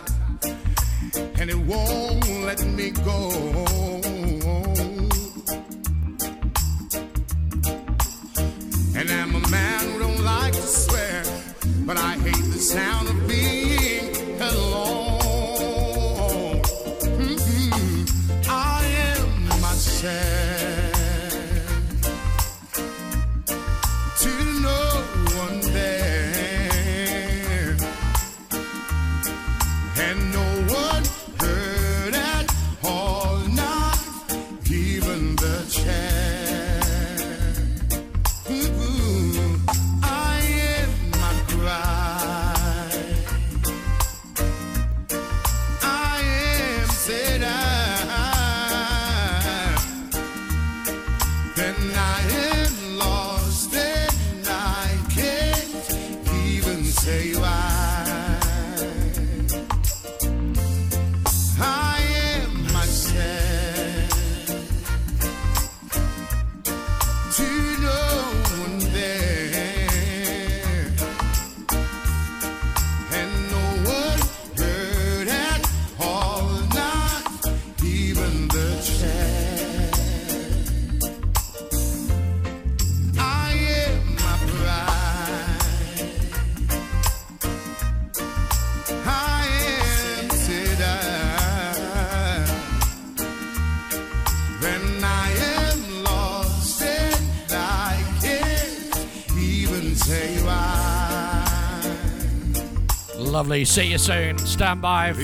lovely. 103.45 103.65
See 103.67 103.89
you 103.89 103.99
soon. 103.99 104.39
Stand 104.39 104.81
by 104.81 105.13
for 105.13 105.21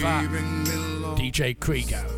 DJ 1.16 1.58
Krieger. 1.58 2.09